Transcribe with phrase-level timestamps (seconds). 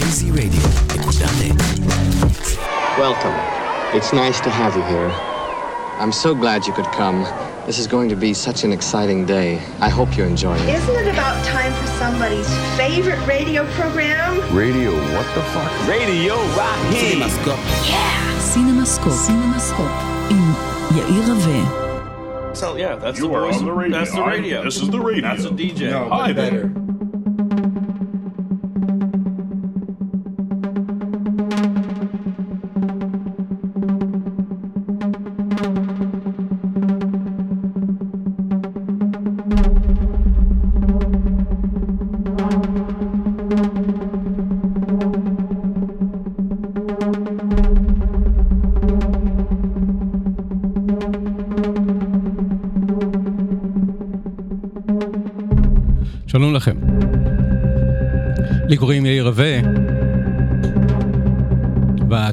[0.00, 1.60] kzradio.net.
[2.98, 3.36] Welcome.
[3.96, 5.10] It's nice to have you here.
[6.00, 7.24] I'm so glad you could come.
[7.66, 9.58] This is going to be such an exciting day.
[9.80, 10.68] I hope you enjoy it.
[10.70, 14.40] Isn't it about time for somebody's favorite radio program?
[14.56, 15.86] Radio, what the fuck?
[15.86, 16.96] Radio Rocky.
[16.96, 17.60] Cinemascope.
[17.88, 18.38] Yeah.
[18.38, 19.12] Cinemascope.
[19.28, 20.30] Cinemascope.
[20.30, 20.54] In
[20.96, 22.56] Yair Rave.
[22.56, 23.60] So yeah, that's you the voice.
[23.60, 23.98] The radio.
[23.98, 24.60] That's the radio.
[24.60, 25.28] I, this is the radio.
[25.28, 25.90] That's a DJ.
[25.90, 26.66] No, Hi, better.
[26.68, 26.89] better.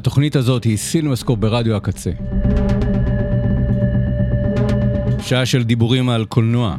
[0.08, 2.10] והתוכנית הזאת היא סינמסקופ ברדיו הקצה.
[5.20, 6.76] שעה של דיבורים על קולנוע.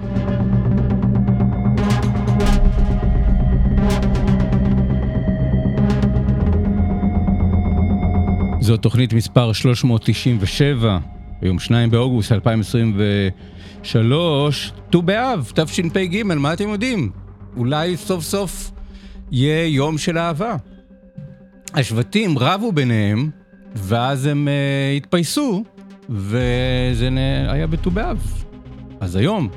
[8.61, 10.97] זו תוכנית מספר 397,
[11.41, 17.11] ביום 2 באוגוסט 2023, ט"ו באב, תשפ"ג, מה אתם יודעים?
[17.57, 18.71] אולי סוף סוף
[19.31, 20.55] יהיה יום של אהבה.
[21.73, 23.29] השבטים רבו ביניהם,
[23.75, 25.63] ואז הם uh, התפייסו,
[26.09, 27.09] וזה.
[27.47, 28.43] היה בט"ו באב.
[28.99, 29.49] אז היום,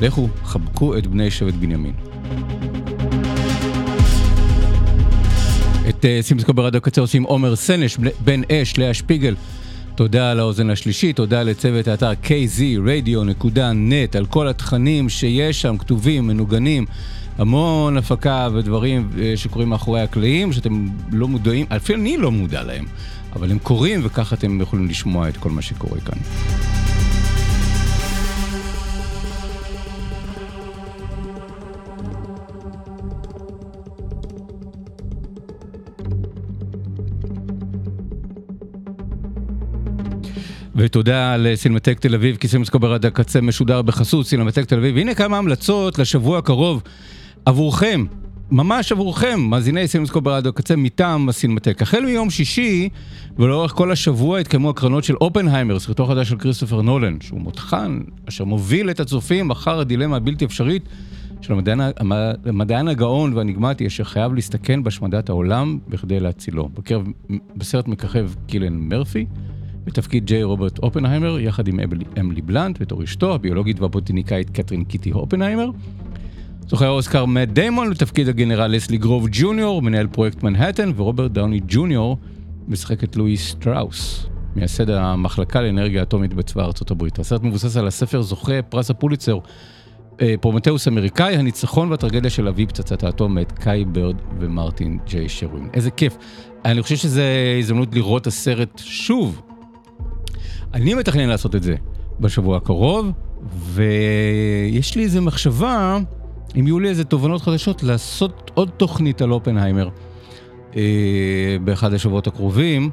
[0.00, 1.94] לכו, חבקו את בני שבט בנימין.
[5.88, 9.34] את uh, סימסקו ברדיו קצר עושים עומר סנש, בן אש, לאה שפיגל.
[9.94, 16.86] תודה על האוזן השלישית, תודה לצוות האתר kzradio.net על כל התכנים שיש שם, כתובים, מנוגנים,
[17.38, 22.84] המון הפקה ודברים אה, שקורים מאחורי הקלעים, שאתם לא מודעים, אפילו אני לא מודע להם,
[23.32, 26.18] אבל הם קורים וככה אתם יכולים לשמוע את כל מה שקורה כאן.
[40.76, 44.96] ותודה לסינמטק תל אביב, כי סינמטק ברדיו הקצה משודר בחסות סינמטק תל אביב.
[44.96, 46.82] הנה כמה המלצות לשבוע הקרוב
[47.48, 48.04] עבורכם,
[48.50, 51.82] ממש עבורכם, מאזיני סינמטק ברדיו הקצה מטעם הסינמטק.
[51.82, 52.88] החל מיום שישי
[53.38, 58.44] ולאורך כל השבוע התקיימו הקרנות של אופנהיימר, סרטו חדש של כריסטופר נולן, שהוא מותחן, אשר
[58.44, 60.82] מוביל את הצופים אחר הדילמה הבלתי אפשרית
[61.40, 61.80] של המדען,
[62.44, 66.68] המדען הגאון והאניגמטי אשר חייב להסתכן בהשמדת העולם בכדי להצילו.
[66.74, 67.06] בקרב,
[67.56, 69.26] בסרט מככב קילן מרפי.
[69.84, 71.80] בתפקיד ג'יי רוברט אופנהיימר, יחד עם
[72.20, 75.70] אמילי בלנט בתור אשתו, הביולוגית והבוטניקאית קתרין קיטי אופנהיימר.
[76.68, 82.16] זוכה האוסקר מאט דיימון בתפקיד הגנרל לסלי גרוב ג'וניור, מנהל פרויקט מנהטן, ורוברט דאוני ג'וניור
[82.68, 87.18] משחק את לואיס שטראוס, מייסד המחלקה לאנרגיה אטומית בצבא ארצות הברית.
[87.18, 89.38] הסרט מבוסס על הספר זוכה פרס הפוליצר,
[90.20, 95.68] אה, פרומטאוס אמריקאי, הניצחון והטרגדיה של אבי פצצת האטום מאת קאי ברד ומרטין ג'יי שרווין.
[95.74, 96.16] איזה כיף.
[96.64, 97.22] אני חושב שזו
[97.58, 99.42] הזדמנות לראות את הסרט שוב.
[100.74, 101.74] אני מתכנן לעשות את זה
[102.20, 103.12] בשבוע הקרוב,
[103.52, 105.98] ויש לי איזה מחשבה,
[106.56, 109.88] אם יהיו לי איזה תובנות חדשות, לעשות עוד תוכנית על אופנהיימר
[110.76, 112.90] אה, באחד השבועות הקרובים,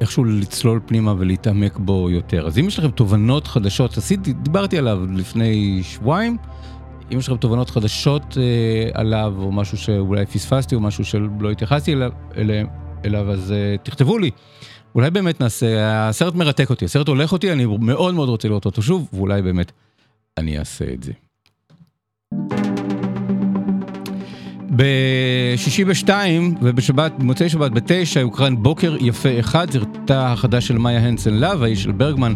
[0.00, 2.46] איכשהו לצלול פנימה ולהתעמק בו יותר.
[2.46, 6.36] אז אם יש לכם תובנות חדשות, עשיתי, דיברתי עליו לפני שבועיים,
[7.12, 11.92] אם יש לכם תובנות חדשות אה, עליו, או משהו שאולי פספסתי, או משהו שלא התייחסתי
[11.92, 12.66] אליו, אליו,
[13.04, 14.30] אליו אז אה, תכתבו לי.
[14.94, 18.82] אולי באמת נעשה, הסרט מרתק אותי, הסרט הולך אותי, אני מאוד מאוד רוצה לראות אותו
[18.82, 19.72] שוב, ואולי באמת
[20.38, 21.27] אני אעשה את זה.
[24.78, 31.34] בשישי בשתיים ובשבת, במוצאי שבת בתשע, יוקרן בוקר יפה אחד, סרטה החדש של מאיה הנסן
[31.34, 32.34] לאב, האיש של ברגמן,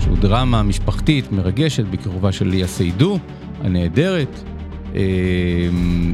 [0.00, 3.18] שהוא דרמה משפחתית מרגשת בכיכובה של ליה סיידו,
[3.64, 4.42] הנהדרת,
[4.94, 5.00] אה,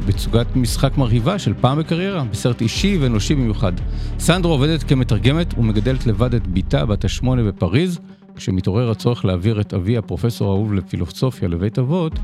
[0.07, 3.73] בתצוגת משחק מרהיבה של פעם בקריירה, בסרט אישי ואנושי במיוחד.
[4.19, 8.01] סנדרו עובדת כמתרגמת ומגדלת לבד את בתה בת השמונה בפריז.
[8.37, 12.19] כשמתעורר הצורך להעביר את אבי הפרופסור האהוב לפילוסופיה לבית אבות,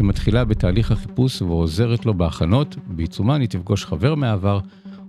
[0.00, 4.58] היא מתחילה בתהליך החיפוש ועוזרת לו בהכנות, בעיצומן היא תפגוש חבר מהעבר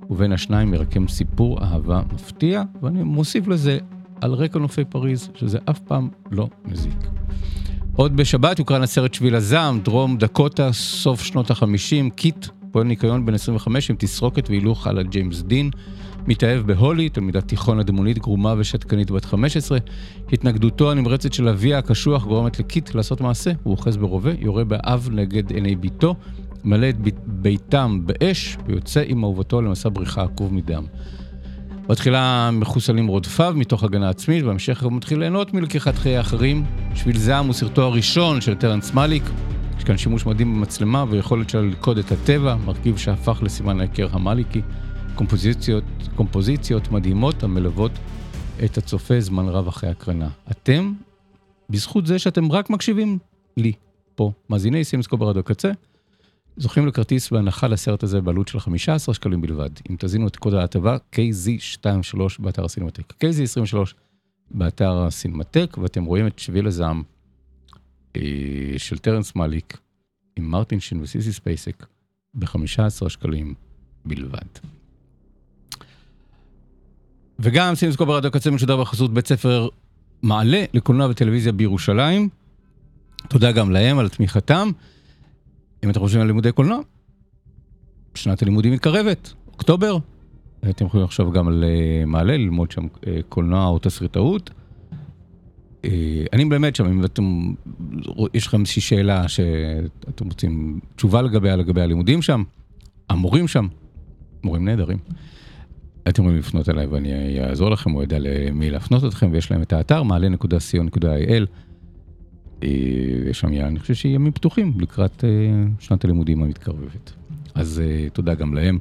[0.10, 3.78] ובין השניים מרקם סיפור אהבה מפתיע, ואני מוסיף לזה
[4.22, 7.08] על רקע נופי פריז, שזה אף פעם לא מזיק.
[7.96, 13.34] עוד בשבת יוקרן הסרט שביל הזעם, דרום דקוטה, סוף שנות החמישים, קיט, פועל ניקיון בן
[13.34, 15.70] 25 עם תסרוקת והילוך א-לה ג'יימס דין,
[16.28, 19.78] מתאהב בהולי, תלמידת תיכון אדמונית גרומה ושתקנית בת 15.
[20.34, 25.52] התנגדותו הנמרצת של אביה הקשוח גורמת לקיט לעשות מעשה, הוא אוחז ברובה, יורה באב נגד
[25.52, 26.16] עיני בתו,
[26.64, 26.96] מעלה את
[27.26, 30.84] ביתם באש, ויוצא עם אהובתו למסע בריחה עקוב מדם.
[31.88, 36.64] בתחילה מחוסלים רודפיו מתוך הגנה עצמית, בהמשך הוא מתחיל ליהנות מלקיחת חיי אחרים.
[36.96, 39.24] שביל זעם הוא סרטו הראשון של טרנס מאליק.
[39.78, 44.62] יש כאן שימוש מדהים במצלמה ויכולת שלה ללכוד את הטבע, מרכיב שהפך לסימן ההיכר המאליקי.
[45.16, 45.84] קומפוזיציות,
[46.16, 47.92] קומפוזיציות מדהימות המלוות
[48.66, 50.30] את הצופה זמן רב אחרי הקרנה.
[50.52, 50.94] אתם,
[51.70, 53.18] בזכות זה שאתם רק מקשיבים
[53.58, 53.72] לי,
[54.16, 55.72] פה, מאזיני סימסקו ברדיו קצה,
[56.58, 59.70] זוכים לכרטיס בהנחה לסרט הזה בעלות של 15 שקלים בלבד.
[59.90, 63.14] אם תזינו את קוד ההטבה KZ23 באתר הסינמטק.
[63.24, 63.94] KZ23
[64.52, 67.04] באתר הסינמטק, ואתם רואים את שביל הזעם
[68.16, 68.22] אה,
[68.78, 69.78] של טרנס מאליק
[70.36, 71.86] עם מרטין שין וסיסי ספייסק
[72.34, 73.54] ב-15 שקלים
[74.06, 74.81] בלבד.
[77.42, 79.68] וגם סינמסקופ ברדיו הקצה משודר בחסות בית ספר
[80.22, 82.30] מעלה לקולנוע וטלוויזיה בירושלים.
[83.28, 84.72] תודה גם להם על תמיכתם.
[85.84, 86.80] אם אתם חושבים על לימודי קולנוע,
[88.16, 89.98] שנת הלימודים מתקרבת, אוקטובר.
[90.70, 94.50] אתם יכולים לחשוב גם על אה, מעלה, ללמוד שם אה, קולנוע או תסריטאות.
[95.86, 95.90] אה,
[96.34, 97.54] אני באמת שם, אם אתם,
[98.34, 102.44] יש לכם איזושהי שאלה שאתם רוצים תשובה לגביה, לגבי הלימודים שם,
[103.10, 103.68] המורים שם,
[104.44, 104.98] מורים נהדרים.
[106.10, 109.74] אתם יכולים לפנות אליי ואני אעזור לכם, או יודע למי להפנות אתכם, ויש להם את
[109.74, 111.46] האתר, מעלה.co.il.
[113.30, 115.24] יש שם, אני חושב שימים פתוחים לקראת
[115.80, 117.14] שנת הלימודים המתקרבת.
[117.56, 117.82] אז
[118.14, 118.80] תודה גם להם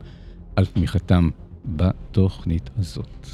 [0.56, 1.31] על תמיכתם
[1.64, 3.26] בתוכנית הזאת.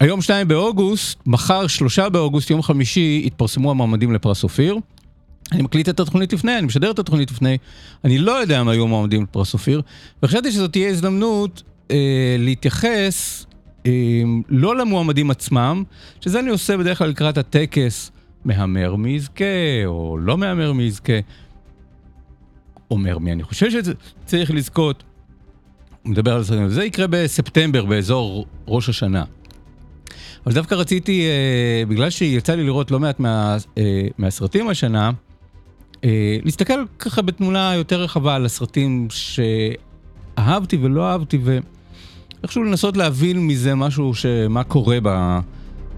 [0.00, 4.76] היום 2 באוגוסט, מחר 3 באוגוסט, יום חמישי, התפרסמו המועמדים לפרס אופיר.
[5.52, 7.58] אני מקליט את התוכנית לפני, אני משדר את התוכנית לפני,
[8.04, 9.82] אני לא יודע מה היו המועמדים לפרס אופיר,
[10.22, 13.46] וחשבתי שזאת תהיה הזדמנות אה, להתייחס
[13.86, 15.84] אה, לא למועמדים עצמם,
[16.20, 18.10] שזה אני עושה בדרך כלל לקראת הטקס,
[18.44, 19.44] מהמר מי יזכה,
[19.86, 21.12] או לא מהמר מי יזכה.
[22.90, 25.02] אומר מי אני חושב שצריך לזכות.
[26.04, 29.24] מדבר על זה, זה יקרה בספטמבר, באזור ראש השנה.
[30.46, 35.10] אבל דווקא רציתי, אה, בגלל שיצא לי לראות לא מעט מה, אה, מהסרטים השנה,
[36.42, 41.38] להסתכל ככה בתמונה יותר רחבה על הסרטים שאהבתי ולא אהבתי,
[42.42, 44.12] ואיכשהו לנסות להבין מזה משהו,
[44.48, 45.38] מה קורה ב,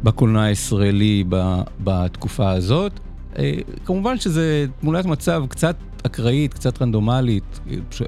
[0.03, 2.93] בקולנוע הישראלי ב, בתקופה הזאת.
[3.39, 3.53] אה,
[3.85, 7.61] כמובן שזה תמונת מצב קצת אקראית, קצת רנדומלית,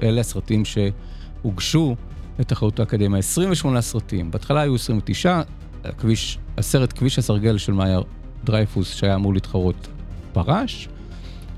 [0.03, 1.95] אלה הסרטים שהוגשו
[2.39, 5.41] לתחרות האקדמיה, 28 סרטים, בהתחלה היו 29,
[5.83, 7.99] הכביש, הסרט כביש הסרגל של מאיה
[8.43, 9.87] דרייפוס שהיה אמור להתחרות
[10.33, 10.89] פרש.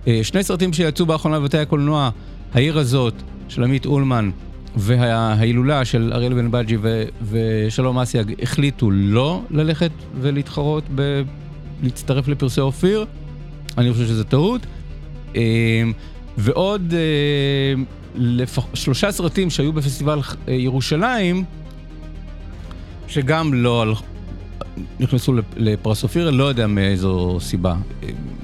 [0.08, 2.10] אה, שני סרטים שיצאו באחרונה בבתי הקולנוע,
[2.54, 3.14] העיר הזאת
[3.50, 4.32] של עמית אולמן
[4.76, 6.78] וההילולה של אריאל בן בג'י
[7.30, 9.92] ושלום אסיאג החליטו לא ללכת
[10.22, 11.22] ולהתחרות, ב-
[11.84, 13.06] להצטרף לפרסי אופיר.
[13.78, 14.62] אני חושב שזה טעות.
[15.36, 15.42] אה,
[16.38, 17.84] ועוד אה,
[18.16, 21.44] לפח, שלושה סרטים שהיו בפסטיבל ירושלים,
[23.08, 23.82] שגם לא
[25.00, 27.76] נכנסו לפרס אופיר, לא יודע מאיזו סיבה,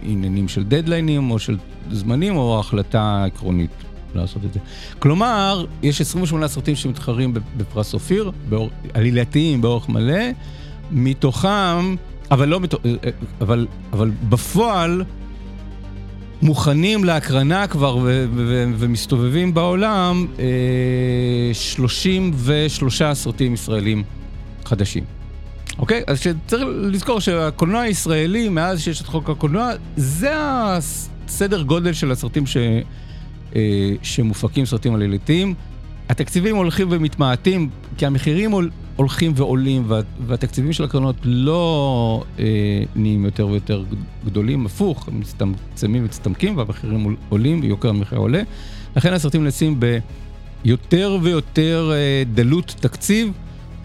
[0.04, 1.58] עניינים של דדליינים או של
[1.92, 3.72] זמנים או החלטה עקרונית
[4.15, 4.60] לעשות את זה.
[5.00, 10.24] כלומר, יש 28 סרטים שמתחרים בפרס אופיר, באור, עלילתיים באורך מלא,
[10.92, 11.96] מתוכם,
[12.32, 12.89] אבל לא מתוכם,
[13.42, 15.04] אבל, אבל בפועל,
[16.42, 24.04] מוכנים להקרנה כבר ו- ו- ומסתובבים בעולם אה, 33 סרטים ישראלים
[24.65, 25.04] חדשים.
[25.79, 26.03] אוקיי?
[26.08, 32.46] אז צריך לזכור שהקולנוע הישראלי, מאז שיש את חוק הקולנוע, זה הסדר גודל של הסרטים
[32.46, 32.58] ש...
[33.55, 35.53] אה, שמופקים סרטים עלילתיים.
[36.10, 38.51] התקציבים הולכים ומתמעטים, כי המחירים
[38.96, 40.00] הולכים ועולים, וה...
[40.27, 42.46] והתקציבים של הקרנות לא אה,
[42.96, 43.84] נהיים יותר ויותר
[44.25, 48.41] גדולים, הפוך, הם מצטמצמים ומצטמקים, והמחירים עולים ויוקר המחיר עולה.
[48.96, 49.79] לכן הסרטים נעשים
[50.63, 53.32] ביותר ויותר אה, דלות תקציב.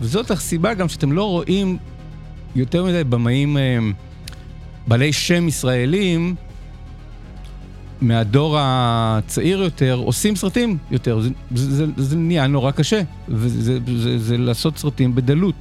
[0.00, 1.78] וזאת הסיבה גם שאתם לא רואים
[2.56, 3.78] יותר מדי במאים אה,
[4.86, 6.34] בעלי שם ישראלים
[8.00, 11.20] מהדור הצעיר יותר, עושים סרטים יותר.
[11.20, 15.54] זה, זה, זה, זה נהיה נורא קשה, וזה זה, זה, זה לעשות סרטים בדלות.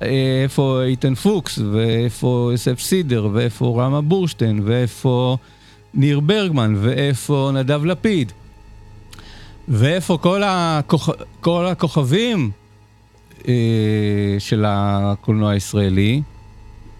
[0.00, 5.36] איפה איתן פוקס, ואיפה יוסף סידר, ואיפה רמה בורשטיין, ואיפה
[5.94, 8.32] ניר ברגמן, ואיפה נדב לפיד.
[9.68, 11.10] ואיפה כל, הכוכ...
[11.40, 12.59] כל הכוכבים אה,
[14.38, 16.22] של הקולנוע הישראלי,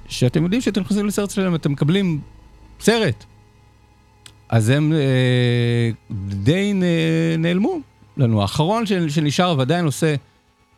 [0.08, 2.20] שאתם יודעים שאתם נכנסים לסרט שלהם, אתם מקבלים
[2.80, 3.24] סרט.
[4.48, 5.90] אז הם אה,
[6.44, 6.72] די
[7.38, 7.78] נעלמו
[8.16, 8.42] לנו.
[8.42, 10.14] האחרון שנשאר ועדיין עושה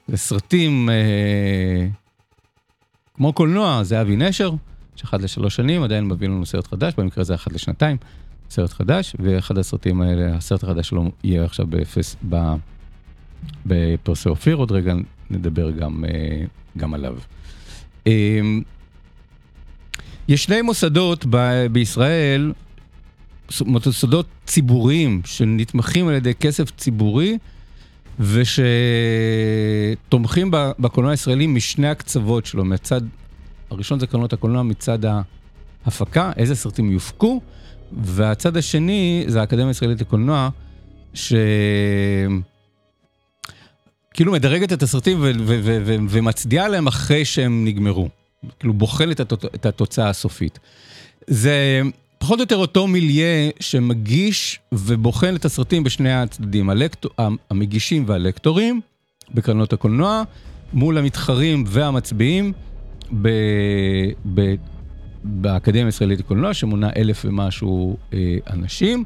[0.08, 1.86] זה סרטים אה,
[3.14, 4.50] כמו קולנוע, זה אבי נשר,
[4.96, 7.96] שאחת לשלוש שנים עדיין מביא לנו סרט חדש, במקרה הזה אחת לשנתיים,
[8.50, 12.36] סרט חדש, ואחד הסרטים האלה, הסרט החדש שלו יהיה עכשיו בפס, ב,
[13.66, 14.94] בפרסי אופיר, עוד רגע
[15.32, 16.44] נדבר גם, אה,
[16.78, 17.16] גם עליו.
[18.06, 18.40] אה,
[20.28, 22.52] יש שני מוסדות ב- בישראל,
[23.60, 27.38] מוסדות ציבוריים שנתמכים על ידי כסף ציבורי
[28.20, 33.00] ושתומכים בקולנוע הישראלי משני הקצוות שלו, מצד,
[33.70, 34.98] הראשון זה קרנות הקולנוע מצד
[35.84, 37.40] ההפקה, איזה סרטים יופקו,
[38.02, 40.48] והצד השני זה האקדמיה הישראלית לקולנוע,
[41.14, 41.32] ש...
[44.14, 45.18] כאילו מדרגת את הסרטים
[46.08, 48.08] ומצדיעה להם אחרי שהם נגמרו.
[48.60, 48.74] כאילו
[49.20, 50.58] התוצ- את התוצאה הסופית.
[51.26, 51.80] זה
[52.18, 57.06] פחות או יותר אותו מיליה שמגיש ובוחן את הסרטים בשני הצדדים, הלקט...
[57.50, 58.80] המגישים והלקטורים
[59.34, 60.22] בקרנות הקולנוע,
[60.72, 62.52] מול המתחרים והמצביעים
[63.22, 63.28] ב...
[64.34, 64.54] ב...
[65.24, 69.04] באקדמיה הישראלית לקולנוע, שמונה אלף ומשהו אה, אנשים,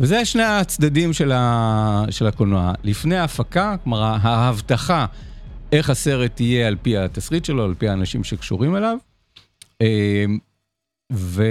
[0.00, 2.04] וזה שני הצדדים של, ה...
[2.10, 2.72] של הקולנוע.
[2.84, 5.06] לפני ההפקה, כלומר ההבטחה
[5.72, 8.96] איך הסרט יהיה על פי התסריט שלו, על פי האנשים שקשורים אליו.
[9.82, 10.24] אה,
[11.12, 11.44] ו...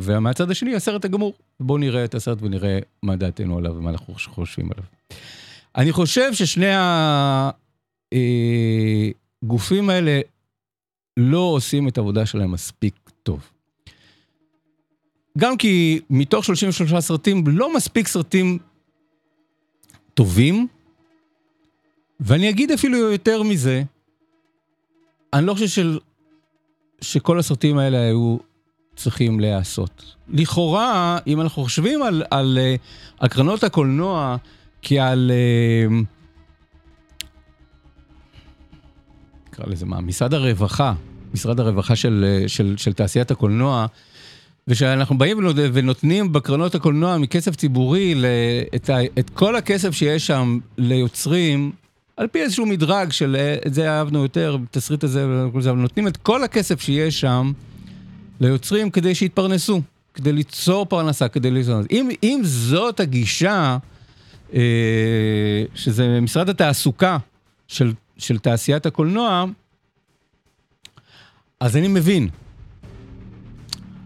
[0.00, 1.34] ומהצד השני, הסרט הגמור.
[1.60, 4.84] בואו נראה את הסרט ונראה מה דעתנו עליו ומה אנחנו חושבים עליו.
[5.76, 6.72] אני חושב ששני
[9.42, 10.20] הגופים האלה
[11.20, 13.50] לא עושים את העבודה שלהם מספיק טוב.
[15.38, 18.58] גם כי מתוך 33 סרטים, לא מספיק סרטים
[20.14, 20.66] טובים,
[22.20, 23.82] ואני אגיד אפילו יותר מזה,
[25.32, 25.98] אני לא חושב של...
[27.00, 28.36] שכל הסרטים האלה היו
[28.96, 30.16] צריכים להיעשות.
[30.28, 32.74] לכאורה, אם אנחנו חושבים על, על, אה,
[33.18, 34.36] על קרנות הקולנוע
[34.82, 35.30] כעל...
[35.30, 35.96] אה,
[39.48, 40.00] נקרא לזה מה?
[40.00, 40.94] משרד הרווחה,
[41.34, 43.86] משרד הרווחה של, של, של תעשיית הקולנוע,
[44.68, 45.38] ושאנחנו באים
[45.72, 48.14] ונותנים בקרנות הקולנוע מכסף ציבורי
[48.74, 51.72] את, ה, את כל הכסף שיש שם ליוצרים,
[52.16, 56.44] על פי איזשהו מדרג של את זה אהבנו יותר, תסריט הזה, אבל נותנים את כל
[56.44, 57.52] הכסף שיש שם
[58.40, 59.82] ליוצרים כדי שיתפרנסו,
[60.14, 61.80] כדי ליצור פרנסה, כדי ליצור...
[61.90, 63.78] אם, אם זאת הגישה,
[64.54, 64.60] אה,
[65.74, 67.18] שזה משרד התעסוקה
[67.68, 69.44] של, של תעשיית הקולנוע,
[71.60, 72.28] אז אני מבין.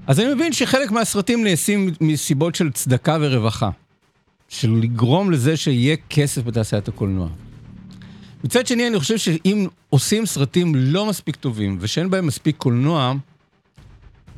[0.06, 3.70] אז אני מבין שחלק מהסרטים נעשים מסיבות של צדקה ורווחה.
[4.48, 7.28] של לגרום לזה שיהיה כסף בתעשיית הקולנוע.
[8.44, 13.14] מצד שני, אני חושב שאם עושים סרטים לא מספיק טובים ושאין בהם מספיק קולנוע,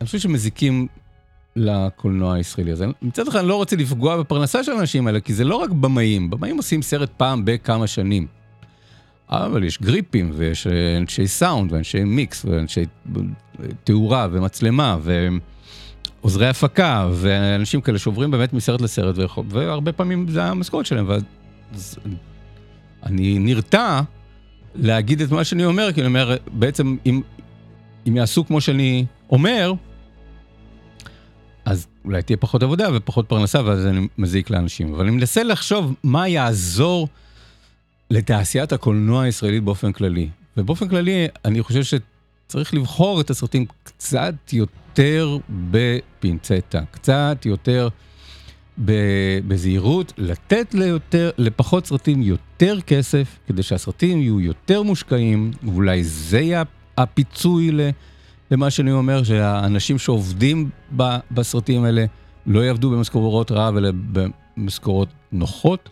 [0.00, 0.86] אני חושב שמזיקים
[1.56, 2.72] לקולנוע הישראלי.
[2.72, 5.70] אז מצד אחד אני לא רוצה לפגוע בפרנסה של האנשים האלה, כי זה לא רק
[5.70, 8.26] במאים, במאים עושים סרט פעם בכמה שנים.
[9.30, 10.66] אבל יש גריפים, ויש
[10.98, 12.84] אנשי סאונד, ואנשי מיקס, ואנשי
[13.84, 14.98] תאורה, ומצלמה,
[16.22, 19.16] ועוזרי הפקה, ואנשים כאלה שעוברים באמת מסרט לסרט,
[19.48, 21.08] והרבה פעמים זה המשכורת שלהם.
[21.08, 21.98] ואז
[23.02, 24.00] אני נרתע
[24.74, 27.22] להגיד את מה שאני אומר, כי אני אומר, בעצם אם,
[28.08, 29.72] אם יעשו כמו שאני אומר,
[31.64, 34.94] אז אולי תהיה פחות עבודה ופחות פרנסה, ואז אני מזיק לאנשים.
[34.94, 37.08] אבל אני מנסה לחשוב מה יעזור
[38.10, 40.28] לתעשיית הקולנוע הישראלית באופן כללי.
[40.56, 45.38] ובאופן כללי, אני חושב שצריך לבחור את הסרטים קצת יותר
[45.70, 47.88] בפינצטה, קצת יותר
[49.48, 56.62] בזהירות, לתת ליותר, לפחות סרטים יותר כסף, כדי שהסרטים יהיו יותר מושקעים, ואולי זה יהיה
[56.98, 57.70] הפיצוי
[58.50, 60.70] למה שאני אומר, שהאנשים שעובדים
[61.30, 62.04] בסרטים האלה
[62.46, 65.88] לא יעבדו במשכורות רעב, אלא במשכורות נוחות.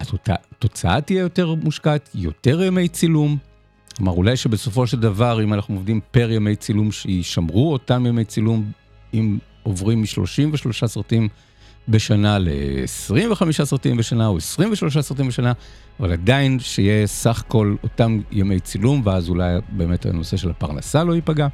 [0.00, 3.36] התוצאה תהיה יותר מושקעת, יותר ימי צילום.
[3.96, 8.72] כלומר, אולי שבסופו של דבר, אם אנחנו עובדים פר ימי צילום, שישמרו אותם ימי צילום,
[9.14, 11.28] אם עוברים מ-33 סרטים
[11.88, 15.52] בשנה ל-25 סרטים בשנה, או 23 סרטים בשנה,
[16.00, 21.14] אבל עדיין שיהיה סך כל אותם ימי צילום, ואז אולי באמת הנושא של הפרנסה לא
[21.14, 21.48] ייפגע.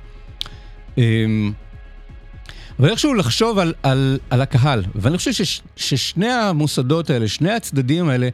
[2.79, 8.09] אבל איכשהו לחשוב על, על, על הקהל, ואני חושב שש, ששני המוסדות האלה, שני הצדדים
[8.09, 8.29] האלה,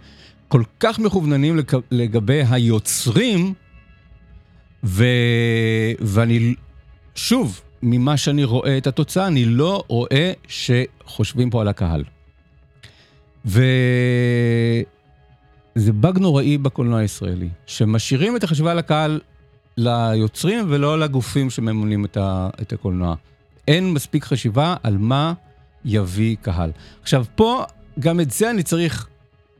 [0.48, 3.54] כל כך מכווננים לג, לגבי היוצרים,
[4.84, 5.04] ו,
[6.00, 6.54] ואני,
[7.14, 12.04] שוב, ממה שאני רואה את התוצאה, אני לא רואה שחושבים פה על הקהל.
[15.74, 19.20] זה באג נוראי בקולנוע הישראלי, שמשאירים את החשיבה לקהל
[19.76, 23.14] ליוצרים ולא לגופים שממונים את, ה, את הקולנוע.
[23.68, 25.32] אין מספיק חשיבה על מה
[25.84, 26.70] יביא קהל.
[27.02, 27.64] עכשיו, פה
[27.98, 29.08] גם את זה אני צריך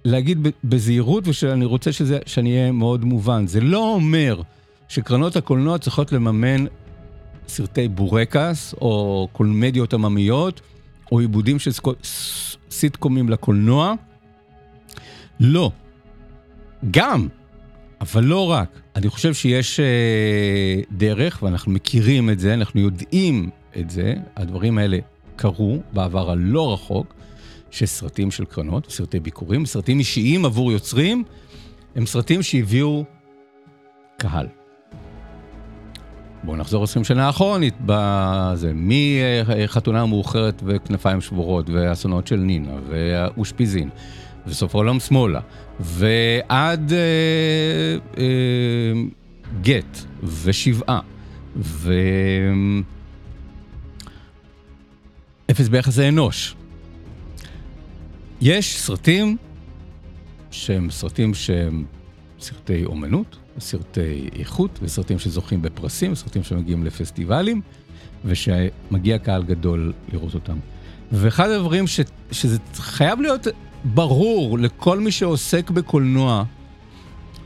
[0.05, 3.47] להגיד בזהירות, ושאני רוצה שזה, שאני אהיה מאוד מובן.
[3.47, 4.43] זה לא אומר
[4.89, 6.65] שקרנות הקולנוע צריכות לממן
[7.49, 10.61] סרטי בורקס, או קולמדיות עממיות,
[11.13, 11.71] או עיבודים של
[12.71, 13.95] סיטקומים לקולנוע.
[15.41, 15.71] לא.
[16.91, 17.29] גם,
[18.01, 18.81] אבל לא רק.
[18.97, 23.51] אני חושב שיש אה, דרך, ואנחנו מכירים את זה, אנחנו יודעים
[23.81, 24.99] את זה, הדברים האלה
[25.37, 27.15] קרו בעבר הלא רחוק,
[27.71, 31.25] שסרטים של קרנות, סרטי ביקורים, סרטים אישיים עבור יוצרים,
[31.97, 33.05] הם סרטים שהביאו
[34.17, 34.47] קהל.
[36.45, 43.89] בואו נחזור 20 שנה אחורנית, בזה, מחתונה מאוחרת וכנפיים שבורות, ואסונות של נינה, ואושפיזין,
[44.47, 45.41] וסוף העולם שמאלה,
[45.81, 46.99] ועד אה,
[48.19, 48.93] אה,
[49.63, 51.01] גט, ושבעה,
[51.57, 51.93] ו...
[55.53, 56.55] אפס ביחסי אנוש.
[58.41, 59.37] יש סרטים
[60.51, 61.85] שהם סרטים שהם
[62.41, 67.61] סרטי אומנות, סרטי איכות, וסרטים שזוכים בפרסים, סרטים שמגיעים לפסטיבלים,
[68.25, 70.57] ושמגיע קהל גדול לראות אותם.
[71.13, 73.47] ואחד הדברים ש, שזה חייב להיות
[73.85, 76.45] ברור לכל מי שעוסק בקולנוע,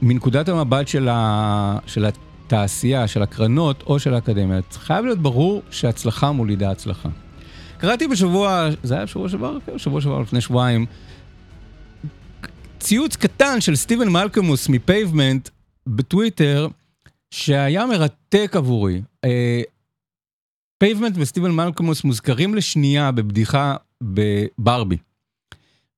[0.03, 6.33] מנקודת המבט של, ה, של התעשייה, של הקרנות או של האקדמיה, חייב להיות ברור שהצלחה
[6.33, 7.09] מולידה הצלחה.
[7.79, 9.59] קראתי בשבוע, זה היה בשבוע שעבר?
[9.67, 10.87] כן, בשבוע שעבר לפני שבועיים,
[12.79, 15.49] ציוץ קטן של סטיבן מלקמוס מפייבמנט
[15.87, 16.69] בטוויטר,
[17.31, 19.03] שהיה מרתק עבורי.
[20.79, 24.97] פייבמנט וסטיבן מלקמוס מוזכרים לשנייה בבדיחה בברבי.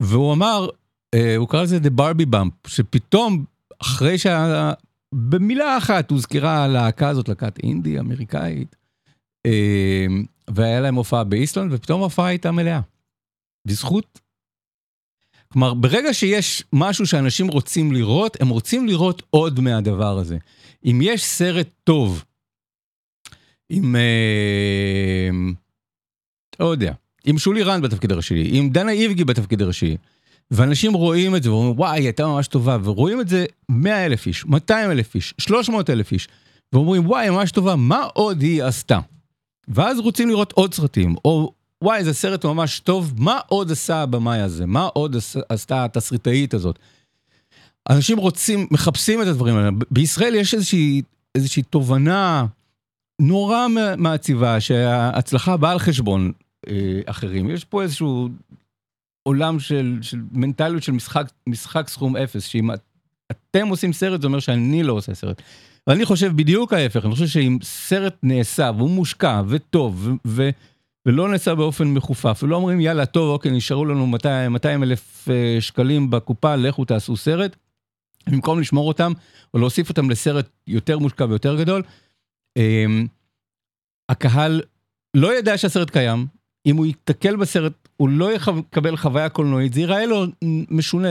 [0.00, 0.68] והוא אמר,
[1.14, 3.44] אה, הוא קרא לזה The Barbie Bump, שפתאום,
[3.82, 4.72] אחרי שה...
[5.14, 8.76] במילה אחת הוזכרה הלהקה הזאת, להקת אינדי אמריקאית,
[9.46, 10.06] אה,
[10.54, 12.80] והיה להם הופעה באיסלנד, ופתאום ההופעה הייתה מלאה.
[13.64, 14.20] בזכות...
[15.52, 20.38] כלומר, ברגע שיש משהו שאנשים רוצים לראות, הם רוצים לראות עוד מהדבר הזה.
[20.84, 22.24] אם יש סרט טוב,
[23.68, 23.96] עם...
[23.96, 25.30] אה,
[26.60, 26.92] לא יודע,
[27.24, 29.96] עם שולי רן בתפקיד הראשי, עם דנה איבגי בתפקיד הראשי,
[30.50, 34.26] ואנשים רואים את זה ואומרים, וואי, היא הייתה ממש טובה, ורואים את זה 100 אלף
[34.26, 36.28] איש, 200 אלף איש, 300 אלף איש,
[36.72, 39.00] ואומרים, וואי, ממש טובה, מה עוד היא עשתה?
[39.68, 41.52] ואז רוצים לראות עוד סרטים, או
[41.82, 44.66] וואי, זה סרט ממש טוב, מה עוד עשה הבמאי הזה?
[44.66, 45.16] מה עוד
[45.48, 46.78] עשתה התסריטאית הזאת?
[47.90, 49.70] אנשים רוצים, מחפשים את הדברים האלה.
[49.90, 51.02] בישראל יש איזושהי,
[51.34, 52.46] איזושהי תובנה
[53.20, 56.32] נורא מעציבה שההצלחה באה על חשבון
[56.68, 57.50] אה, אחרים.
[57.50, 58.28] יש פה איזשהו
[59.22, 62.70] עולם של, של מנטליות של משחק, משחק סכום אפס, שאם
[63.30, 65.42] אתם עושים סרט זה אומר שאני לא עושה סרט.
[65.88, 70.50] ואני חושב בדיוק ההפך, אני חושב שאם סרט נעשה והוא מושקע וטוב ו-
[71.06, 75.60] ולא נעשה באופן מחופף, ולא אומרים יאללה טוב אוקיי נשארו לנו 200, 200 אלף אה,
[75.60, 77.56] שקלים בקופה, לכו תעשו סרט,
[78.30, 79.12] במקום לשמור אותם
[79.54, 81.82] או להוסיף אותם לסרט יותר מושקע ויותר גדול,
[82.56, 82.84] אה,
[84.08, 84.62] הקהל
[85.16, 86.26] לא ידע שהסרט קיים,
[86.66, 90.24] אם הוא ייתקל בסרט הוא לא יקבל חוויה קולנועית, זה ייראה לו
[90.70, 91.08] משונה.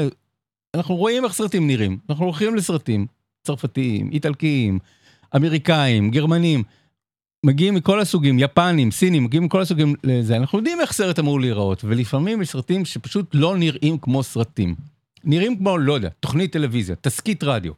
[0.76, 3.08] אנחנו רואים איך סרטים נראים, אנחנו הולכים לסרטים,
[3.48, 4.80] צרפתיים, איטלקיים,
[5.36, 6.64] אמריקאים, גרמנים,
[7.46, 11.84] מגיעים מכל הסוגים, יפנים, סינים, מגיעים מכל הסוגים לזה, אנחנו יודעים איך סרט אמור להיראות,
[11.84, 14.76] ולפעמים יש סרטים שפשוט לא נראים כמו סרטים.
[15.24, 17.74] נראים כמו, לא יודע, תוכנית טלוויזיה, תסכית רדיו.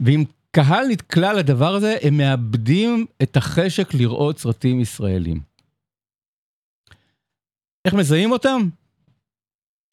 [0.00, 5.40] ואם קהל נתקלל לדבר הזה, הם מאבדים את החשק לראות סרטים ישראלים.
[7.84, 8.68] איך מזהים אותם?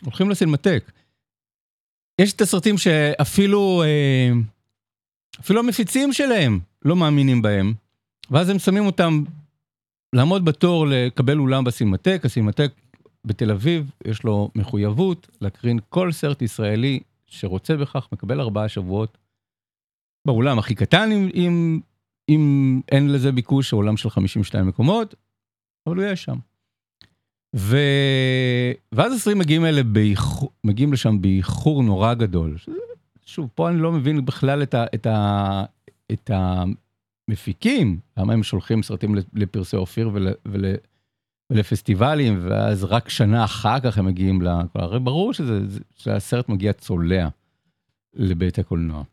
[0.03, 0.91] הולכים לסינמטק.
[2.21, 7.73] יש את הסרטים שאפילו אה, המפיצים שלהם לא מאמינים בהם,
[8.31, 9.23] ואז הם שמים אותם
[10.13, 12.71] לעמוד בתור לקבל אולם בסינמטק, הסינמטק
[13.25, 19.17] בתל אביב יש לו מחויבות להקרין כל סרט ישראלי שרוצה בכך, מקבל ארבעה שבועות
[20.27, 21.79] באולם הכי קטן אם,
[22.29, 25.15] אם אין לזה ביקוש, העולם של 52 מקומות,
[25.87, 26.37] אבל הוא יהיה שם.
[27.55, 27.77] ו...
[28.91, 32.57] ואז הסרטים מגיעים אלה באיחור, מגיעים לשם באיחור נורא גדול.
[33.25, 34.85] שוב, פה אני לא מבין בכלל את, ה...
[34.95, 35.63] את, ה...
[36.11, 40.27] את המפיקים, למה הם שולחים סרטים לפרסי אופיר ול...
[40.45, 40.65] ול...
[41.49, 44.47] ולפסטיבלים, ואז רק שנה אחר כך הם מגיעים ל...
[44.75, 45.61] הרי ברור שזה...
[45.95, 47.27] שהסרט מגיע צולע
[48.13, 49.03] לבית הקולנוע.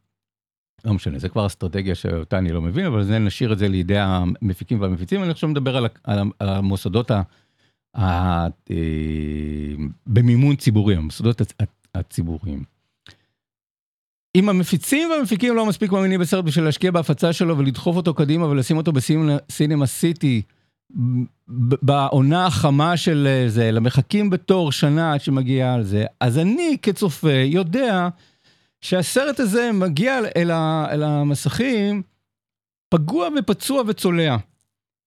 [0.85, 4.81] לא משנה, זה כבר אסטרטגיה שאותה אני לא מבין, אבל נשאיר את זה לידי המפיקים
[4.81, 7.15] והמפיצים, אני עכשיו מדבר על, על המוסדות ה...
[7.15, 7.23] אה,
[10.07, 11.43] במימון ציבורי, המוסדות
[11.95, 12.65] הציבוריים.
[14.35, 18.77] אם המפיצים והמפיקים לא מספיק מאמינים בסרט בשביל להשקיע בהפצה שלו ולדחוף אותו קדימה ולשים
[18.77, 20.43] אותו בסינמה סיטי,
[21.83, 26.77] בעונה החמה של אה, זה, אלא מחכים בתור שנה עד שמגיע על זה, אז אני
[26.83, 28.09] כצופה יודע
[28.81, 32.03] שהסרט הזה מגיע אל, ה, אל המסכים
[32.89, 34.37] פגוע ופצוע וצולע.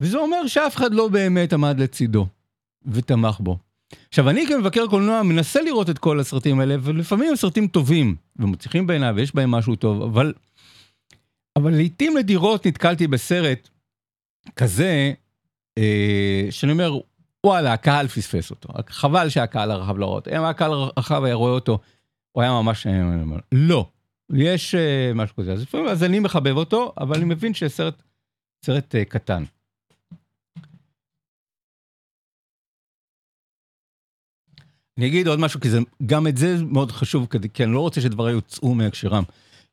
[0.02, 2.28] וזה אומר שאף אחד לא באמת עמד לצידו
[2.88, 3.58] ותמך בו.
[4.10, 8.88] עכשיו, אני כמבקר קולנוע מנסה לראות את כל הסרטים האלה, ולפעמים הם סרטים טובים, ומצליחים
[8.88, 10.34] בעיניי, ויש בהם משהו טוב, אבל,
[11.56, 13.70] אבל לעיתים נדירות נתקלתי בסרט
[14.56, 15.14] כזה,
[15.78, 17.00] אה, שאני אומר,
[17.46, 18.70] וואלה, הקהל פספס אותו.
[18.90, 20.32] חבל שהקהל הרחב לא רואה אותו.
[20.32, 21.80] אם הקהל הרחב היה רואה אותו,
[22.32, 22.88] הוא היה ממש...
[23.52, 23.86] לא.
[24.34, 25.54] יש אה, משהו כזה.
[25.54, 28.04] אז אז אני מחבב אותו, אבל אני מבין שסרט
[28.66, 29.44] סרט אה, קטן.
[34.98, 38.02] אני אגיד עוד משהו, כי זה, גם את זה מאוד חשוב, כי אני לא רוצה
[38.02, 39.24] שדבריי יוצאו מהקשרם.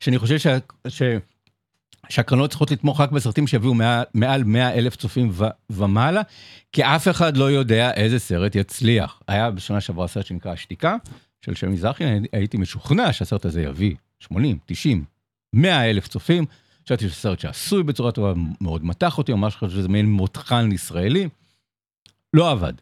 [0.00, 0.58] שאני חושב שה,
[0.88, 1.02] ש,
[2.08, 6.22] שהקרנות צריכות לתמוך רק בסרטים שיביאו מעל, מעל 100 אלף צופים ו, ומעלה,
[6.72, 9.20] כי אף אחד לא יודע איזה סרט יצליח.
[9.28, 10.96] היה בשנה שעברה סרט שנקרא השתיקה,
[11.44, 15.04] של שם מזרחי, הייתי משוכנע שהסרט הזה יביא 80, 90,
[15.52, 16.44] 100 אלף צופים.
[16.84, 21.28] חשבתי שזה סרט שעשוי בצורה טובה, מאוד מתח אותי, ממש חושב שזה מעין מותחן ישראלי.
[22.34, 22.72] לא עבד.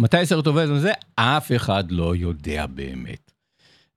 [0.00, 0.92] מתי סרט עובד זה?
[1.14, 3.32] אף אחד לא יודע באמת.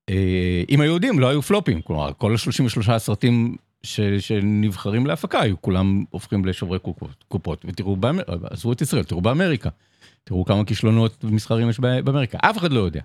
[0.10, 5.62] אה, אם היו יודעים, לא היו פלופים, כלומר, כל ה-33 הסרטים ש, שנבחרים להפקה, היו
[5.62, 7.66] כולם הופכים לשוברי קופות, קופות.
[7.66, 8.24] ותראו, באמר...
[8.44, 9.70] עזבו את ישראל, תראו באמריקה.
[10.24, 13.02] תראו כמה כישלונות מסחרים יש באמריקה, אף אחד לא יודע.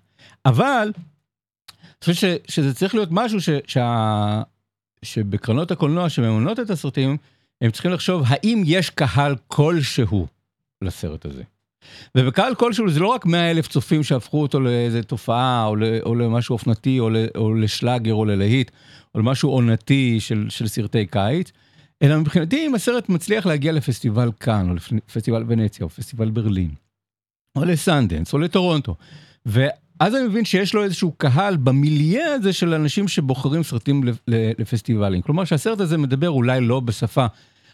[0.46, 4.42] אבל, אני חושב שזה צריך להיות משהו ש, שה,
[5.02, 7.16] שבקרנות הקולנוע שממונות את הסרטים,
[7.61, 10.26] הם צריכים לחשוב האם יש קהל כלשהו
[10.83, 11.42] לסרט הזה.
[12.14, 16.52] ובקהל כלשהו זה לא רק 100 אלף צופים שהפכו אותו לאיזה תופעה או, או למשהו
[16.52, 18.70] אופנתי או, או לשלאגר או ללהיט
[19.14, 21.52] או למשהו עונתי של, של סרטי קיץ,
[22.02, 26.70] אלא מבחינתי אם הסרט מצליח להגיע לפסטיבל כאן או לפסטיבל ונציה או פסטיבל ברלין
[27.56, 28.94] או לסנדנס או לטורונטו.
[29.46, 35.22] ואז אני מבין שיש לו איזשהו קהל במיליה הזה של אנשים שבוחרים סרטים לפסטיבלים.
[35.22, 37.26] כלומר שהסרט הזה מדבר אולי לא בשפה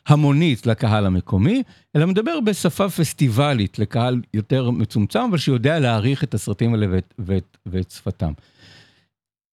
[0.06, 1.62] המונית לקהל המקומי,
[1.96, 7.56] אלא מדבר בשפה פסטיבלית לקהל יותר מצומצם, אבל שיודע להעריך את הסרטים האלה ואת, ואת,
[7.66, 8.32] ואת שפתם.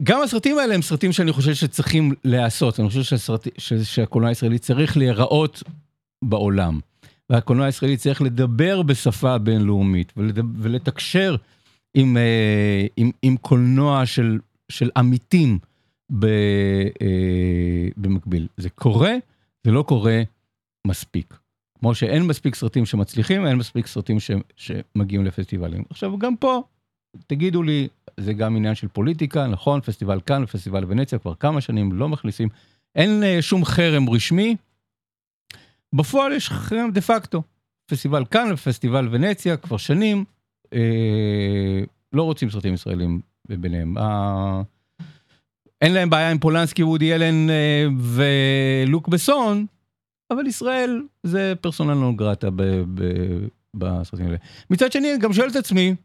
[0.04, 3.48] גם הסרטים האלה הם סרטים שאני חושב שצריכים להיעשות, אני חושב שהסרט,
[3.84, 5.64] שהקולנוע הישראלי צריך להיראות
[6.22, 6.80] בעולם.
[7.30, 11.36] והקולנוע הישראלי צריך לדבר בשפה בינלאומית ולדבר, ולתקשר
[11.94, 15.60] עם, אה, עם, עם קולנוע של, של עמיתים
[16.20, 16.26] ב,
[17.02, 18.48] אה, במקביל.
[18.58, 19.14] זה קורה,
[19.64, 20.22] זה לא קורה
[20.88, 21.38] מספיק.
[21.80, 25.84] כמו שאין מספיק סרטים שמצליחים, אין מספיק סרטים ש, שמגיעים לפסטיבלים.
[25.90, 26.64] עכשיו, גם פה,
[27.28, 29.82] תגידו לי, זה גם עניין של פוליטיקה, נכון?
[29.82, 32.50] פסטיבל כאן ופסטיבל ונציה כבר כמה שנים לא מכניסים.
[32.96, 34.56] אין אה, שום חרם רשמי.
[35.94, 37.44] בפועל יש חרם דה פקטו.
[37.86, 40.26] פסטיבל כאן ופסטיבל ונציה כבר שנים
[40.74, 43.98] אה, לא רוצים סרטים ישראלים ביניהם.
[43.98, 44.62] אה,
[45.82, 49.66] אין להם בעיה עם פולנסקי, וודי אלן אה, ולוק בסון,
[50.32, 52.48] אבל ישראל זה פרסונל נון גרטה
[53.76, 54.38] בסרטים האלה.
[54.70, 55.96] מצד שני, אני גם שואל את עצמי,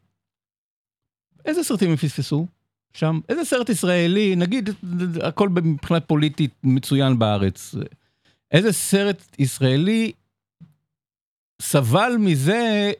[1.44, 2.46] איזה סרטים הם פספסו
[2.92, 3.20] שם?
[3.28, 4.70] איזה סרט ישראלי, נגיד,
[5.22, 7.74] הכל מבחינת פוליטית מצוין בארץ,
[8.50, 10.12] איזה סרט ישראלי
[11.62, 12.92] סבל מזה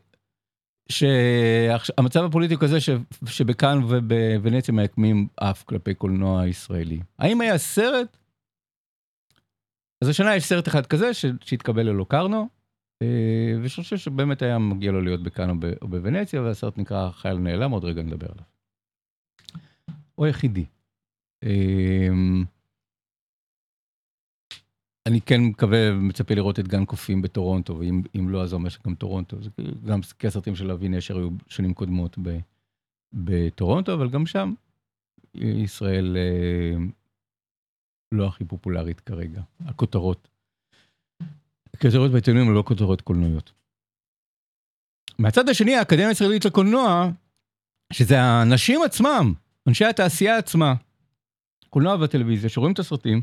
[0.89, 2.79] שהמצב הפוליטי הוא כזה
[3.27, 7.01] שבכאן ובוונציה מייקמים אף כלפי קולנוע ישראלי.
[7.19, 8.17] האם היה סרט
[10.03, 12.49] אז השנה יש סרט אחד כזה שהתקבל ללוקרנו,
[13.03, 15.51] אה, ואני חושב שבאמת היה מגיע לו להיות בכאן
[15.83, 18.45] או בוונציה, והסרט נקרא חייל נעלם, עוד רגע נדבר עליו.
[20.15, 20.65] הוא היחידי.
[21.43, 22.45] אמ,
[25.09, 29.43] אני כן מקווה ומצפה לראות את גן קופים בטורונטו, ואם לא, אז אומר שגם טורונטו,
[29.43, 29.51] זה
[29.87, 32.19] גם כי הסרטים של אבי נשר היו שנים קודמות
[33.13, 34.55] בטורונטו, אבל גם שם
[35.35, 36.77] ישראל אה,
[38.13, 40.29] לא הכי פופולרית כרגע, הכותרות.
[41.75, 43.53] הכותרות בעיתונים הן לא כותרות קולנועיות.
[45.19, 47.11] מהצד השני, האקדמיה הישראלית לקולנוע,
[47.93, 49.35] שזה האנשים עצמם,
[49.69, 50.75] אנשי התעשייה עצמה,
[51.71, 53.23] קולנוע והטלוויזיה, שרואים את הסרטים,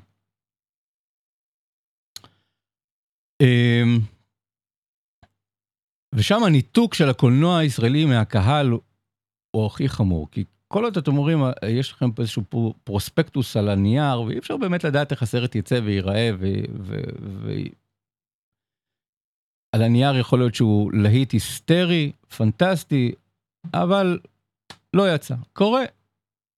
[3.41, 3.99] אמ,
[6.15, 8.67] ושם הניתוק של הקולנוע הישראלי מהקהל
[9.51, 12.43] הוא הכי חמור, כי כל עוד אתם אומרים, יש לכם איזשהו
[12.83, 16.45] פרוספקטוס על הנייר, ואי אפשר באמת לדעת איך הסרט יצא וייראה, ו...
[16.79, 17.51] ו, ו
[19.75, 23.11] על הנייר יכול להיות שהוא להיט היסטרי, פנטסטי,
[23.73, 24.19] אבל
[24.93, 25.35] לא יצא.
[25.53, 25.83] קורה.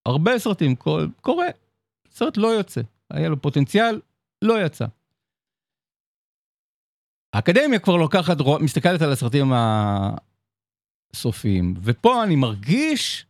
[0.06, 0.76] הרבה סרטים,
[1.22, 1.48] קורה.
[2.12, 2.82] הסרט לא יוצא.
[3.10, 4.02] היה לו פוטנציאל,
[4.42, 4.86] לא יצא.
[7.34, 9.52] האקדמיה כבר לוקחת, מסתכלת על הסרטים
[11.14, 13.26] הסופיים, ופה אני מרגיש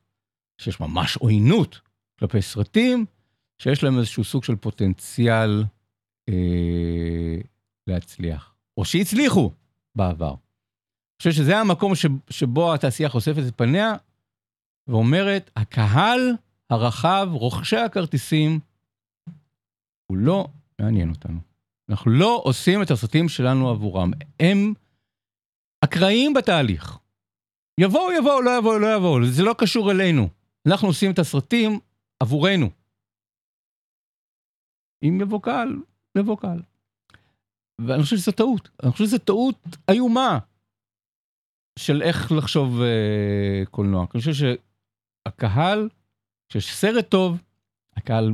[0.61, 1.81] שיש ממש עוינות
[2.19, 3.05] כלפי סרטים
[3.57, 5.63] שיש להם איזשהו סוג של פוטנציאל
[6.29, 7.37] אה,
[7.87, 9.51] להצליח, או שהצליחו
[9.95, 10.29] בעבר.
[10.29, 13.93] אני חושב שזה המקום ש, שבו התעשייה חושפת את פניה
[14.87, 16.35] ואומרת, הקהל
[16.69, 18.59] הרחב, רוכשי הכרטיסים,
[20.07, 20.47] הוא לא
[20.79, 21.39] מעניין אותנו.
[21.89, 24.11] אנחנו לא עושים את הסרטים שלנו עבורם.
[24.39, 24.73] הם
[25.83, 26.97] אקראיים בתהליך.
[27.79, 30.29] יבואו, יבואו, לא יבואו, לא יבואו, זה לא קשור אלינו.
[30.67, 31.79] אנחנו עושים את הסרטים
[32.19, 32.69] עבורנו.
[35.03, 35.75] אם יבוא קהל,
[36.17, 36.61] יבוא קהל.
[37.81, 38.69] ואני חושב שזו טעות.
[38.83, 39.55] אני חושב שזו טעות
[39.91, 40.39] איומה
[41.79, 44.05] של איך לחשוב uh, קולנוע.
[44.13, 44.31] אני חושב
[45.27, 45.89] שהקהל,
[46.49, 47.41] כשיש סרט טוב,
[47.97, 48.33] הקהל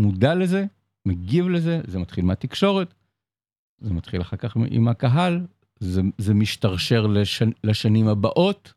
[0.00, 0.64] מודע לזה,
[1.06, 2.94] מגיב לזה, זה מתחיל מהתקשורת,
[3.80, 5.46] זה מתחיל אחר כך עם הקהל,
[5.80, 8.72] זה, זה משתרשר לש, לשנים הבאות,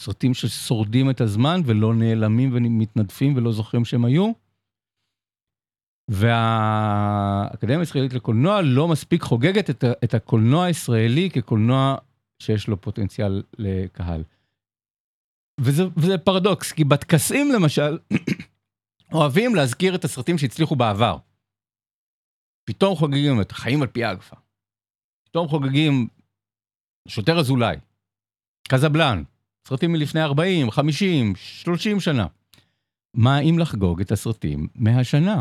[0.00, 4.32] סרטים ששורדים את הזמן ולא נעלמים ומתנדפים ולא זוכרים שהם היו.
[6.10, 11.96] והאקדמיה הישראלית לקולנוע לא מספיק חוגגת את, את הקולנוע הישראלי כקולנוע
[12.38, 14.24] שיש לו פוטנציאל לקהל.
[15.60, 17.98] וזה, וזה פרדוקס, כי בטקסים למשל,
[19.14, 21.18] אוהבים להזכיר את הסרטים שהצליחו בעבר.
[22.64, 24.36] פתאום חוגגים את חיים על פי האגפה.
[25.24, 26.08] פתאום חוגגים
[27.08, 27.76] שוטר אזולאי,
[28.68, 29.22] קזבלן,
[29.70, 32.26] סרטים מלפני 40, 50, 30 שנה.
[33.14, 35.40] מה אם לחגוג את הסרטים מהשנה?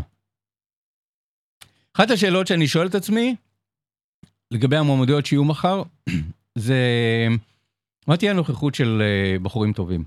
[1.94, 3.36] אחת השאלות שאני שואל את עצמי,
[4.52, 5.84] לגבי המועמדויות שיהיו מחר,
[6.68, 6.78] זה
[8.08, 10.04] מה תהיה הנוכחות של אה, בחורים טובים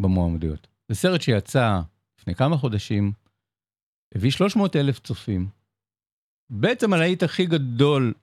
[0.00, 0.66] במועמדויות.
[0.88, 1.80] זה סרט שיצא
[2.18, 3.12] לפני כמה חודשים,
[4.14, 5.48] הביא 300 אלף צופים.
[6.50, 8.14] בעצם הלהיט הכי גדול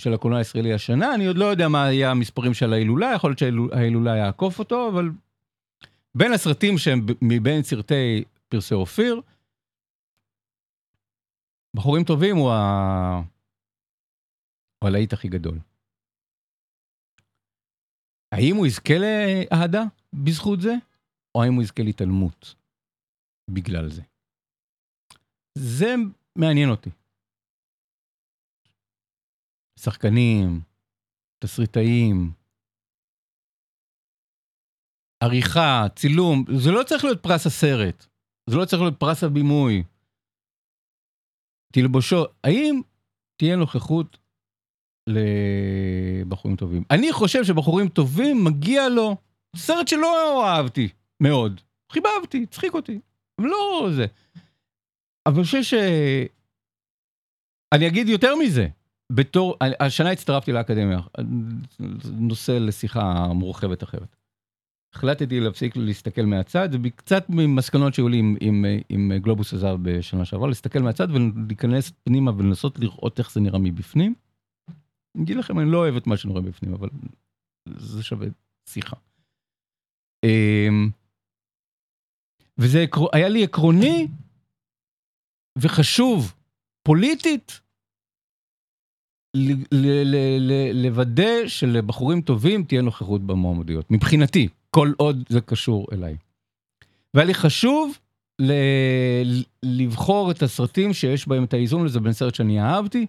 [0.00, 3.38] של הקולנוע הישראלי השנה, אני עוד לא יודע מה היה המספרים של ההילולה, יכול להיות
[3.38, 5.10] שההילולה יעקוף אותו, אבל
[6.14, 9.20] בין הסרטים שהם מבין סרטי פרסי אופיר,
[11.76, 13.22] בחורים טובים הוא, ה...
[14.78, 15.58] הוא הלהיט הכי גדול.
[18.32, 20.74] האם הוא יזכה לאהדה בזכות זה,
[21.34, 22.54] או האם הוא יזכה להתעלמות
[23.50, 24.02] בגלל זה?
[25.58, 25.94] זה
[26.36, 26.90] מעניין אותי.
[29.84, 30.60] שחקנים,
[31.44, 32.32] תסריטאים,
[35.22, 38.06] עריכה, צילום, זה לא צריך להיות פרס הסרט,
[38.50, 39.82] זה לא צריך להיות פרס הבימוי.
[41.72, 42.80] תלבושו, האם
[43.36, 44.18] תהיה נוכחות
[45.08, 46.82] לבחורים טובים?
[46.90, 49.16] אני חושב שבחורים טובים מגיע לו
[49.56, 50.88] סרט שלא אהבתי
[51.22, 51.60] מאוד,
[51.92, 53.00] חיבבתי, צחיק אותי,
[53.40, 54.06] לא זה.
[55.26, 55.74] אבל אני חושב ש...
[57.74, 58.66] אני אגיד יותר מזה,
[59.12, 61.00] בתור, השנה הצטרפתי לאקדמיה,
[62.12, 64.16] נושא לשיחה מורחבת אחרת.
[64.94, 70.48] החלטתי להפסיק להסתכל מהצד, וקצת ממסקנות שהיו לי עם, עם, עם גלובוס הזהב בשנה שעברה,
[70.48, 74.14] להסתכל מהצד ולהיכנס פנימה ולנסות לראות איך זה נראה מבפנים.
[75.14, 76.88] אני אגיד לכם, אני לא אוהב את מה שאני רואה בפנים, אבל
[77.68, 78.26] זה שווה
[78.68, 78.96] שיחה.
[80.24, 80.90] אמ,
[82.58, 84.08] וזה היה לי עקרוני
[85.58, 86.34] וחשוב
[86.82, 87.60] פוליטית
[90.72, 96.16] לוודא שלבחורים טובים תהיה נוכחות במועמדויות, מבחינתי, כל עוד זה קשור אליי.
[97.14, 97.98] והיה לי חשוב
[99.62, 103.06] לבחור את הסרטים שיש בהם את האיזון לזה בין סרט שאני אהבתי,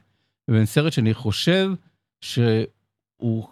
[0.49, 1.71] ובין סרט שאני חושב
[2.21, 3.47] שהוא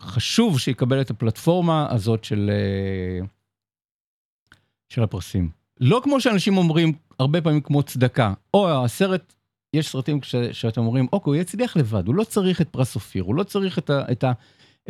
[0.00, 2.50] חשוב שיקבל את הפלטפורמה הזאת של,
[4.88, 5.48] של הפרסים.
[5.80, 9.34] לא כמו שאנשים אומרים הרבה פעמים כמו צדקה, או הסרט
[9.76, 13.22] יש סרטים ש, שאתם אומרים, אוקיי, הוא יצליח לבד, הוא לא צריך את פרס אופיר,
[13.22, 14.32] הוא לא צריך את, ה, את, ה,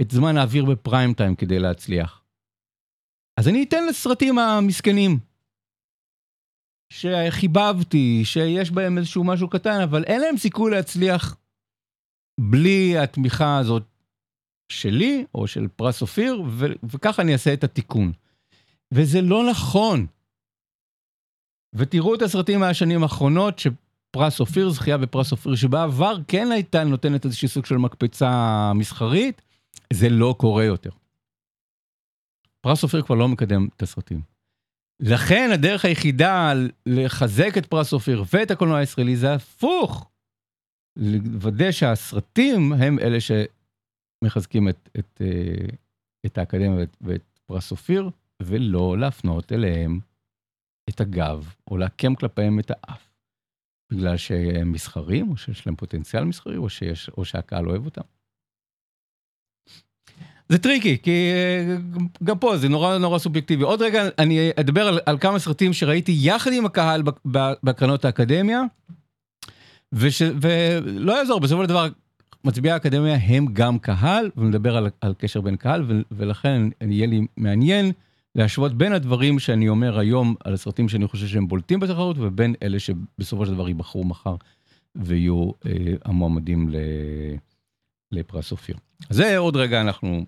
[0.01, 2.23] את זמן האוויר בפריים טיים כדי להצליח.
[3.41, 5.19] אז אני אתן לסרטים המסכנים,
[6.93, 11.37] שחיבבתי, שיש בהם איזשהו משהו קטן, אבל אין להם סיכוי להצליח
[12.41, 13.83] בלי התמיכה הזאת
[14.73, 18.13] שלי, או של פרס אופיר, ו- וככה אני אעשה את התיקון.
[18.93, 20.07] וזה לא נכון.
[21.75, 23.59] ותראו את הסרטים מהשנים האחרונות,
[24.11, 29.43] פרס אופיר, זכייה בפרס אופיר שבעבר כן הייתה נותנת איזשהו סוג של מקפצה מסחרית,
[29.93, 30.91] זה לא קורה יותר.
[32.61, 34.21] פרס אופיר כבר לא מקדם את הסרטים.
[35.01, 36.53] לכן הדרך היחידה
[36.87, 40.11] לחזק את פרס אופיר ואת הקולנוע הישראלי זה הפוך.
[40.97, 45.67] לוודא שהסרטים הם אלה שמחזקים את, את, אה,
[46.27, 48.11] את האקדמיה ואת, ואת פרס אופיר,
[48.43, 50.01] ולא להפנות אליהם
[50.89, 53.06] את הגב, או לעקם כלפיהם את האף,
[53.91, 58.03] בגלל שהם מסחריים, או שיש להם פוטנציאל מסחרי, או, שיש, או שהקהל אוהב אותם.
[60.49, 61.77] זה טריקי, כי אה,
[62.25, 63.63] גם פה זה נורא נורא סובייקטיבי.
[63.63, 67.03] עוד רגע אני אדבר על, על כמה סרטים שראיתי יחד עם הקהל
[67.63, 68.63] בהקרנות האקדמיה,
[69.93, 71.89] וש, ולא יעזור, בסופו של דבר
[72.45, 77.27] מצביעי האקדמיה הם גם קהל, ונדבר על, על קשר בין קהל, ו, ולכן יהיה לי
[77.37, 77.93] מעניין
[78.37, 82.79] להשוות בין הדברים שאני אומר היום על הסרטים שאני חושב שהם בולטים בתחרות, ובין אלה
[82.79, 84.37] שבסופו של דבר ייבחרו מחר
[84.95, 86.77] ויהיו אה, המועמדים ל,
[88.13, 88.77] לפרס אופיר.
[89.11, 90.27] זה עוד רגע אנחנו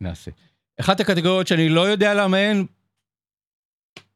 [0.00, 0.30] נעשה.
[0.80, 2.66] אחת הקטגוריות שאני לא יודע למה אין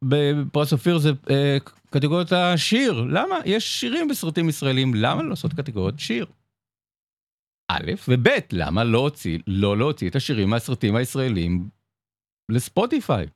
[0.04, 1.56] בפרס אופיר זה אה,
[1.90, 3.00] קטגוריות השיר.
[3.00, 3.36] למה?
[3.44, 6.26] יש שירים בסרטים ישראלים, למה לא לעשות קטגוריות שיר?
[7.68, 11.68] א', וב', למה לא הוציא, לא להוציא את השירים מהסרטים הישראלים
[12.48, 13.26] לספוטיפיי?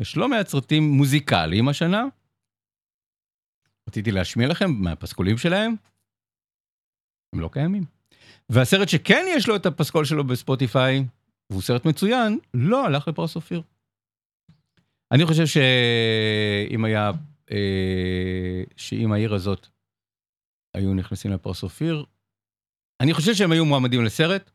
[0.00, 2.04] יש לא מעט סרטים מוזיקליים השנה.
[3.88, 5.74] רציתי להשמיע לכם מהפסקולים שלהם,
[7.34, 7.84] הם לא קיימים.
[8.48, 11.04] והסרט שכן יש לו את הפסקול שלו בספוטיפיי,
[11.50, 13.62] והוא סרט מצוין, לא הלך לפרס אופיר.
[15.12, 17.10] אני חושב שאם היה,
[17.50, 19.66] אה, שאם העיר הזאת
[20.76, 22.04] היו נכנסים לפרס אופיר,
[23.00, 24.50] אני חושב שהם היו מועמדים לסרט.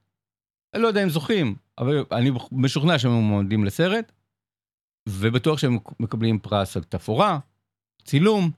[0.73, 4.11] אני לא יודע אם זוכים, אבל אני משוכנע שהם מועמדים לסרט,
[5.09, 7.39] ובטוח שהם מקבלים פרס על תפאורה,
[8.03, 8.51] צילום,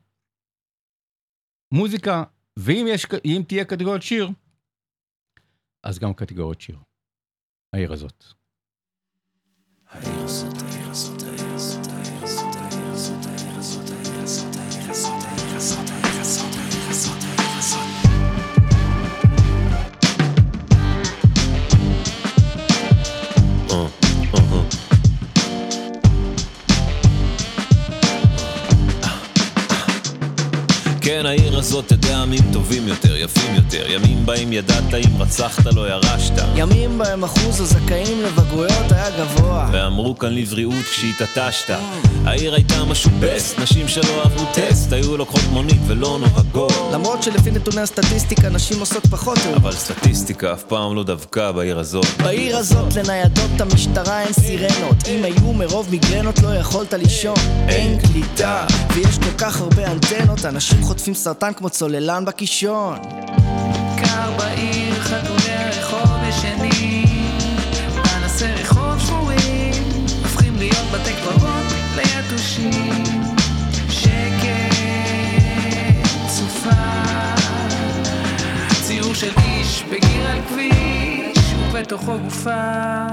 [1.74, 2.24] מוזיקה,
[2.60, 3.06] ואם יש,
[3.48, 4.30] תהיה קטגוריית שיר,
[5.84, 6.78] אז גם קטגוריית שיר.
[7.74, 8.24] העיר הזאת,
[9.88, 10.67] העיר הזאת,
[31.68, 33.92] הזאת תדע ימים טובים יותר, יפים יותר.
[33.92, 36.34] ימים בהם ידעת אם רצחת לא ירשת.
[36.56, 39.70] ימים בהם אחוז הזכאים לבגרויות היה גבוה.
[39.72, 41.74] ואמרו כאן לבריאות כשהתעטשת.
[42.26, 46.90] העיר הייתה משהו בסט, נשים שלא עברו טסט היו לוקחות מונית ולא נוהגות.
[46.94, 49.58] למרות שלפי נתוני הסטטיסטיקה נשים עושות פחות תאונות.
[49.58, 52.06] אבל סטטיסטיקה אף פעם לא דבקה בעיר הזאת.
[52.24, 54.96] בעיר הזאת לניידות המשטרה אין סירנות.
[55.08, 57.36] אם היו מרוב מיגרנות לא יכולת לישון.
[57.68, 58.66] אין קליטה.
[58.96, 62.98] ויש כל כך הרבה אנטנות אנשים חוטפים סרטן כמו צוללן בקישון.
[63.98, 67.40] קר בעיר חתולי הרחוב ישנים
[68.04, 69.74] פנסי רחוב שבורים
[70.24, 71.66] הופכים להיות בתי קברות
[71.96, 73.04] ליתושים.
[73.90, 74.44] שקט,
[76.28, 76.70] סופה
[78.82, 83.08] ציור של איש בגיר על כביש ובתוכו גופה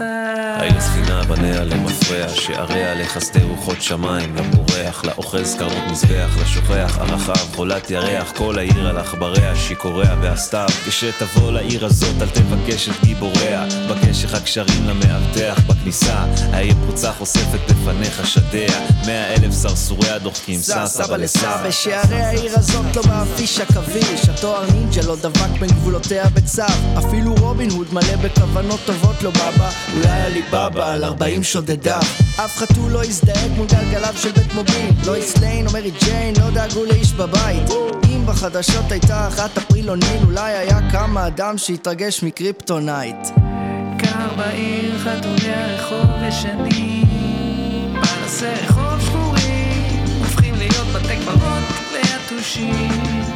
[0.00, 7.90] העיר ספינה בניה למפרע, שעריה לחסדי רוחות שמיים, לפורח, לאוחז קרנות מזבח, לשוכח, הרחב, חולת
[7.90, 10.68] ירח, כל העיר על עכבריה, שיכוריה והסתיו.
[10.86, 17.70] כשתבוא לעיר הזאת אל תבקש את גיבוריה, בקש לך קשרים למאבטח בכניסה, העיר פרוצה חושפת
[17.70, 21.66] בפניך שדיה, מאה אלף סרסוריה דוחקים סע סבא לסע.
[21.68, 26.62] בשערי העיר הזאת לא באפיש עכביש, התואר נינג'ה לא דבק בין גבולותיה בצו,
[26.98, 29.50] אפילו רובין הוד מלא בכוונות טובות לא בא
[29.94, 32.00] אולי עליבאבא על ארבעים שודדיו
[32.44, 34.90] אף חתול לא הזדהק מול גלגליו של בית מוביל.
[35.06, 37.70] לא איסליין או מרי ג'יין לא דאגו לאיש בבית.
[38.08, 43.28] אם בחדשות הייתה אחת אפריל אוניל אולי היה קם אדם שהתרגש מקריפטונייט.
[43.98, 47.94] קר בעיר חתולי הרחוב ישנים.
[47.94, 53.35] פנסי רחוב שבורים הופכים להיות בתי קברות ליתושים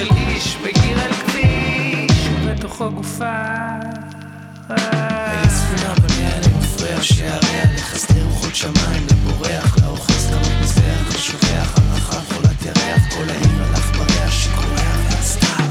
[0.00, 2.28] של איש בגיר על כביש.
[2.34, 3.24] ובתוכו גופה
[4.68, 12.34] העיר ספינה בניה למפרע שעריה לחסדי רוחות שמיים לבורח לאוחז כמות מזבח לשוכח על רחב
[12.34, 15.69] חולת ירח כל העיר על עכבריה שקורע והסתיו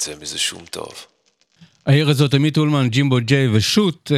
[0.00, 0.92] יצא מזה שום טוב.
[1.86, 4.12] העיר הזאת, עמית אולמן, ג'ימבו ג'יי ושות,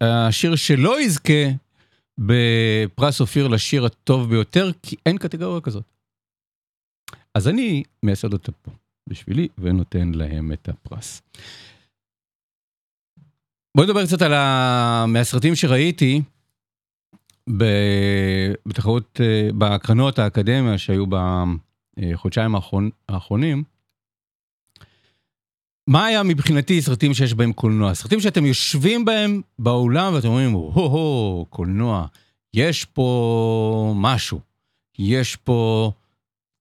[0.00, 1.48] השיר שלא יזכה
[2.18, 5.84] בפרס אופיר לשיר הטוב ביותר, כי אין קטגוריה כזאת.
[7.34, 8.70] אז אני מייסד אותה פה.
[9.06, 11.22] בשבילי ונותן להם את הפרס.
[13.76, 15.04] בוא נדבר קצת על ה...
[15.08, 16.22] מהסרטים שראיתי.
[18.66, 22.54] בתחרות, אה, בהקרנות האקדמיה שהיו בחודשיים.
[23.08, 23.64] האחרונים.
[25.88, 27.94] מה היה מבחינתי סרטים שיש בהם קולנוע?
[27.94, 32.06] סרטים שאתם יושבים בהם באולם ואתם אומרים, הו-הו, קולנוע,
[32.54, 34.40] יש פה משהו,
[34.98, 35.90] יש פה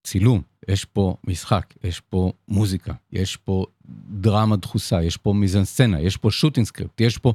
[0.03, 3.65] צילום, יש פה משחק, יש פה מוזיקה, יש פה
[4.09, 7.33] דרמה דחוסה, יש פה מיזנסצנה, יש פה shooting script, יש פה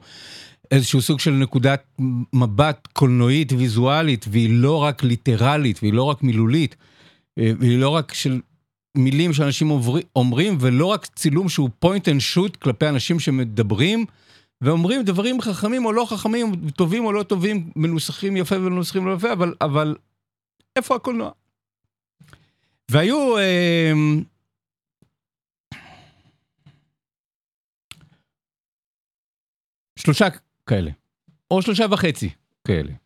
[0.71, 1.99] איזשהו סוג של נקודת
[2.33, 6.77] מבט קולנועית ויזואלית, והיא לא רק ליטרלית, והיא לא רק מילולית,
[7.39, 8.41] אה, והיא לא רק של
[8.97, 9.71] מילים שאנשים
[10.17, 14.05] אומרים, ולא רק צילום שהוא point and shoot כלפי אנשים שמדברים,
[14.61, 19.33] ואומרים דברים חכמים או לא חכמים, טובים או לא טובים, מנוסחים יפה ומנוסחים לא יפה,
[19.33, 19.97] אבל, אבל
[20.77, 21.31] איפה הקולנוע?
[22.91, 23.39] והיו...
[23.39, 23.93] אה,
[29.99, 30.27] שלושה
[30.67, 30.91] כאלה,
[31.51, 32.31] או שלושה וחצי
[32.67, 33.02] כאלה.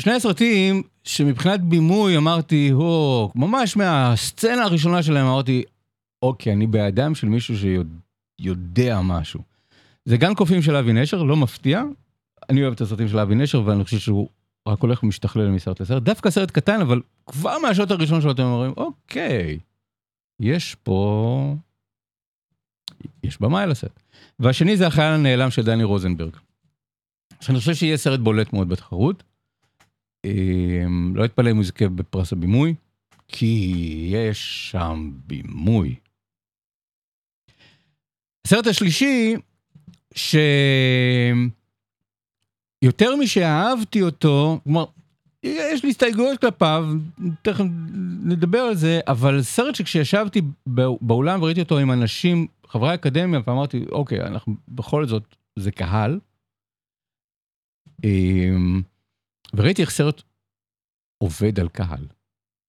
[0.00, 5.62] שני הסרטים שמבחינת בימוי אמרתי, הו, ממש מהסצנה הראשונה שלהם אמרתי,
[6.22, 9.40] אוקיי, אני בידיים של מישהו שיודע משהו.
[10.04, 11.82] זה גן קופים של אבי נשר, לא מפתיע.
[12.50, 14.28] אני אוהב את הסרטים של אבי נשר ואני חושב שהוא
[14.68, 16.02] רק הולך ומשתכלל מסרט לסרט.
[16.02, 19.58] דווקא סרט קטן, אבל כבר מהשעות הראשון שלו אתם אומרים, אוקיי,
[20.40, 21.54] יש פה...
[23.24, 24.02] יש במה אל הסרט.
[24.38, 26.36] והשני זה החייל הנעלם של דני רוזנברג.
[27.40, 29.29] שאני חושב שיהיה סרט בולט מאוד בתחרות.
[30.24, 32.74] אמ, לא אתפלא אם הוא יזכה בפרס הבימוי,
[33.28, 33.74] כי
[34.12, 35.94] יש שם בימוי.
[38.46, 39.34] הסרט השלישי,
[40.14, 40.46] שיותר
[43.16, 44.84] משאהבתי אותו, כלומר,
[45.42, 46.84] יש לי הסתייגויות כלפיו,
[47.42, 47.64] תכף
[48.24, 50.42] נדבר על זה, אבל סרט שכשישבתי
[51.00, 56.18] באולם וראיתי אותו עם אנשים, חברי אקדמיה, ואמרתי, אוקיי, אנחנו בכל זאת, זה קהל.
[59.54, 60.22] וראיתי איך סרט
[61.18, 62.06] עובד על קהל.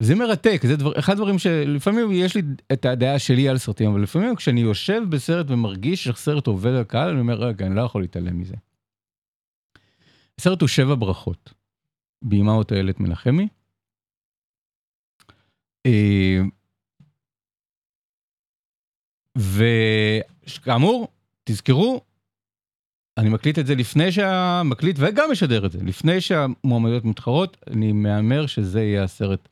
[0.02, 4.02] זה מרתק, זה דבר, אחד הדברים שלפעמים יש לי את הדעה שלי על סרטים, אבל
[4.02, 7.82] לפעמים כשאני יושב בסרט ומרגיש איך סרט עובד על קהל, אני אומר, רגע, אני לא
[7.82, 8.54] יכול להתעלם מזה.
[10.40, 11.54] הסרט הוא שבע ברכות.
[12.24, 13.48] ביימה אותו איילת מנחמי.
[15.86, 16.38] אה,
[19.38, 21.08] וכאמור,
[21.44, 22.00] תזכרו,
[23.18, 28.46] אני מקליט את זה לפני שהמקליט וגם משדר את זה, לפני שהמועמדויות מתחרות, אני מהמר
[28.46, 29.48] שזה יהיה הסרט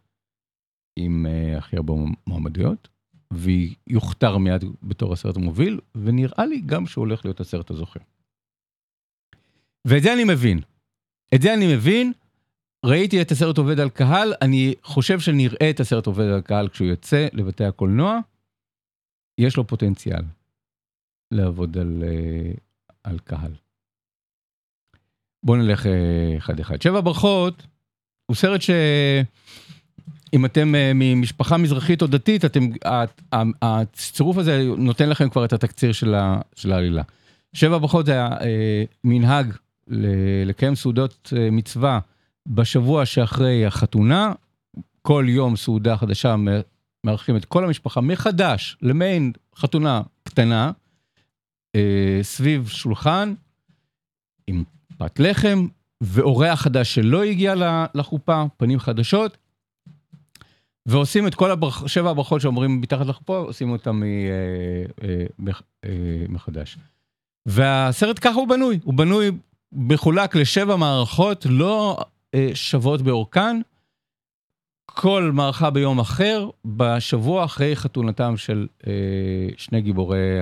[0.96, 1.94] עם uh, הכי הרבה
[2.26, 2.88] מועמדויות,
[3.32, 8.00] ויוכתר מיד בתור הסרט המוביל, ונראה לי גם שהוא הולך להיות הסרט הזוכה.
[9.86, 10.60] ואת זה אני מבין.
[11.34, 12.12] את זה אני מבין,
[12.86, 16.88] ראיתי את הסרט עובד על קהל, אני חושב שנראה את הסרט עובד על קהל כשהוא
[16.88, 18.18] יוצא לבתי הקולנוע,
[19.40, 20.22] יש לו פוטנציאל
[21.30, 22.69] לעבוד על, uh,
[23.04, 23.52] על קהל.
[25.42, 26.82] בואו נלך אה, אחד אחד.
[26.82, 27.66] שבע ברכות
[28.26, 32.60] הוא סרט שאם אתם אה, ממשפחה מזרחית או דתית, אתם,
[33.62, 37.02] הצירוף הזה נותן לכם כבר את התקציר של, ה, של העלילה.
[37.52, 38.28] שבע ברכות זה היה
[39.04, 39.52] מנהג
[40.46, 42.00] לקיים סעודות אה, מצווה
[42.46, 44.32] בשבוע שאחרי החתונה.
[45.02, 46.34] כל יום סעודה חדשה
[47.04, 50.70] מארחים את כל המשפחה מחדש למעין חתונה קטנה.
[51.74, 53.34] אה, סביב שולחן
[54.46, 54.64] עם
[54.98, 55.66] פת לחם
[56.00, 57.54] ואורח חדש שלא הגיע
[57.94, 59.36] לחופה, פנים חדשות.
[60.86, 64.08] ועושים את כל הברח, שבע הברכות שאומרים מתחת לחופה, עושים אותם אה,
[65.08, 65.52] אה,
[65.84, 65.90] אה,
[66.28, 66.78] מחדש.
[67.46, 69.30] והסרט ככה הוא בנוי, הוא בנוי,
[69.72, 71.98] מחולק לשבע מערכות לא
[72.54, 73.60] שוות באורכן,
[74.86, 78.66] כל מערכה ביום אחר, בשבוע אחרי חתונתם של
[79.56, 80.38] שני גיבורי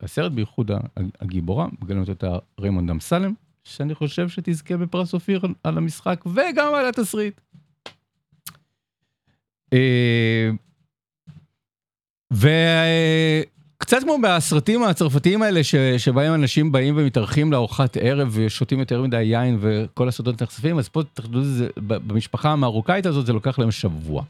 [0.00, 0.70] הסרט, בייחוד
[1.20, 3.34] הגיבורה, מגלמת אותה ריימונד אמסלם,
[3.64, 7.40] שאני חושב שתזכה בפרס אופיר על המשחק וגם על התסריט.
[9.72, 10.50] אה,
[12.32, 19.22] וקצת כמו בסרטים הצרפתיים האלה ש, שבהם אנשים באים ומתארחים לארוחת ערב ושותים יותר מדי
[19.22, 23.70] יין וכל הסודות נחשפים, אז פה תחדדו את זה, במשפחה המרוקאית הזאת זה לוקח להם
[23.70, 24.24] שבוע.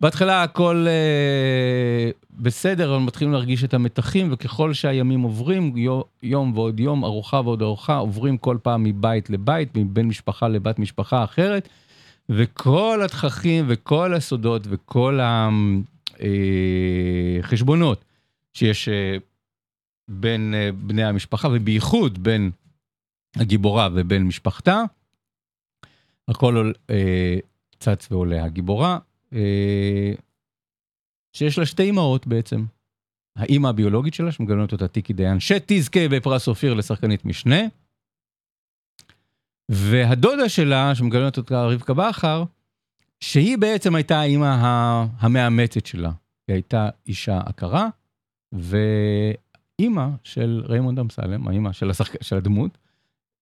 [0.00, 5.74] בהתחלה הכל אה, בסדר, אבל מתחילים להרגיש את המתחים, וככל שהימים עוברים,
[6.22, 11.24] יום ועוד יום, ארוחה ועוד ארוחה, עוברים כל פעם מבית לבית, מבין משפחה לבת משפחה
[11.24, 11.68] אחרת,
[12.28, 15.18] וכל התככים וכל הסודות וכל
[17.40, 18.04] החשבונות אה,
[18.54, 19.16] שיש אה,
[20.08, 22.50] בין אה, בני המשפחה, ובייחוד בין
[23.36, 24.82] הגיבורה ובין משפחתה,
[26.28, 27.38] הכל אה,
[27.78, 28.44] צץ ועולה.
[28.44, 28.98] הגיבורה
[31.36, 32.64] שיש לה שתי אמהות בעצם.
[33.36, 37.60] האימא הביולוגית שלה, שמגלמת אותה טיקי דיין, שתזכה בפרס אופיר לשחקנית משנה.
[39.70, 42.44] והדודה שלה, שמגלמת אותה רבקה בכר,
[43.20, 44.56] שהיא בעצם הייתה האימא
[45.18, 46.10] המאמצת שלה.
[46.48, 47.88] היא הייתה אישה עקרה,
[48.52, 52.22] ואימא של ריימונד אמסלם, האימא של, השחק...
[52.22, 52.78] של הדמות,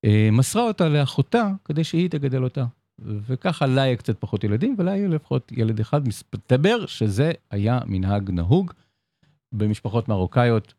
[0.05, 2.65] אה, מסרה אותה לאחותה כדי שהיא תגדל אותה.
[3.05, 6.09] וככה לה יהיה קצת פחות ילדים, ולה יהיה לפחות ילד אחד.
[6.09, 8.73] מסתבר שזה היה מנהג נהוג
[9.53, 10.75] במשפחות מרוקאיות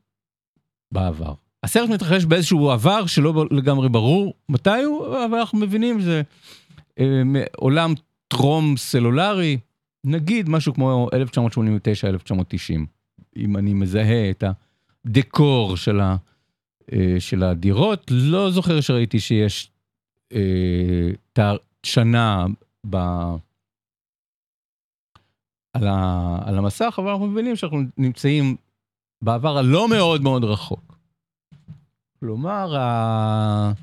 [0.92, 1.34] בעבר.
[1.64, 6.22] הסרט מתרחש באיזשהו עבר שלא לגמרי ברור מתי הוא, אבל אנחנו מבינים שזה
[7.00, 7.94] אה, עולם
[8.28, 9.58] טרום סלולרי,
[10.04, 12.80] נגיד משהו כמו 1989-1990,
[13.38, 14.44] אם אני מזהה את
[15.06, 16.16] הדקור של, ה,
[16.94, 19.72] אה, של הדירות, לא זוכר שראיתי שיש
[20.34, 20.40] אה,
[21.34, 22.46] תאר, שנה
[22.90, 22.96] ב...
[25.74, 28.56] על, ה, על המסך, אבל אנחנו מבינים שאנחנו נמצאים
[29.22, 30.98] בעבר הלא מאוד מאוד רחוק.
[32.20, 33.74] כלומר, ה...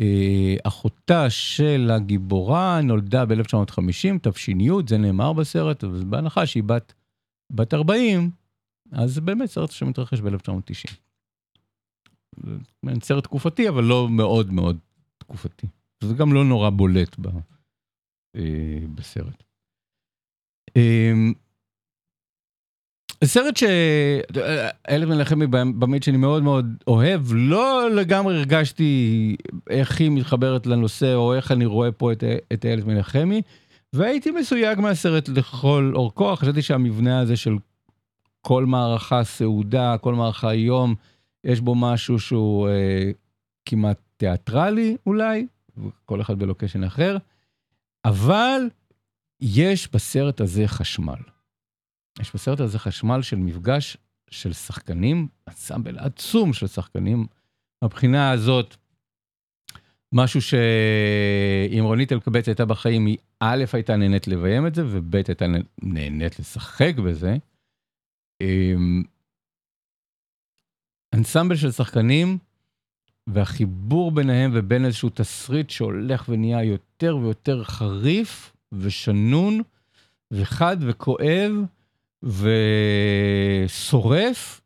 [0.00, 4.54] אה, אחותה של הגיבורה נולדה ב-1950, תש"י,
[4.88, 6.92] זה נאמר בסרט, ובהנחה שהיא בת,
[7.52, 8.30] בת 40,
[8.92, 10.94] אז זה באמת סרט שמתרחש ב-1990.
[13.02, 14.78] סרט תקופתי, אבל לא מאוד מאוד
[15.18, 15.66] תקופתי.
[16.04, 17.26] זה גם לא נורא בולט ב,
[18.36, 19.42] אה, בסרט.
[20.76, 21.12] אה,
[23.24, 29.36] סרט שאלף מלחמי באמת שאני מאוד מאוד אוהב, לא לגמרי הרגשתי
[29.70, 33.42] איך היא מתחברת לנושא או איך אני רואה פה את, את אלף מלחמי,
[33.92, 37.56] והייתי מסויג מהסרט לכל אורכו, חשבתי שהמבנה הזה של
[38.40, 40.94] כל מערכה סעודה, כל מערכה יום,
[41.44, 43.10] יש בו משהו שהוא אה,
[43.66, 45.46] כמעט תיאטרלי אולי,
[46.04, 47.16] כל אחד בלוקשן אחר,
[48.04, 48.60] אבל
[49.40, 51.18] יש בסרט הזה חשמל.
[52.20, 53.96] יש בסרט הזה חשמל של מפגש
[54.30, 57.26] של שחקנים, אנסמבל עצום של שחקנים.
[57.84, 58.76] מבחינה הזאת,
[60.12, 65.44] משהו שאם רונית אלקבץ הייתה בחיים, היא א', הייתה נהנית לביים את זה, וב', הייתה
[65.82, 67.36] נהנית לשחק בזה.
[68.40, 69.02] אמ,
[71.14, 72.38] אנסמבל של שחקנים,
[73.26, 79.60] והחיבור ביניהם ובין איזשהו תסריט שהולך ונהיה יותר ויותר חריף ושנון
[80.30, 81.52] וחד וכואב,
[83.66, 84.60] ושורף,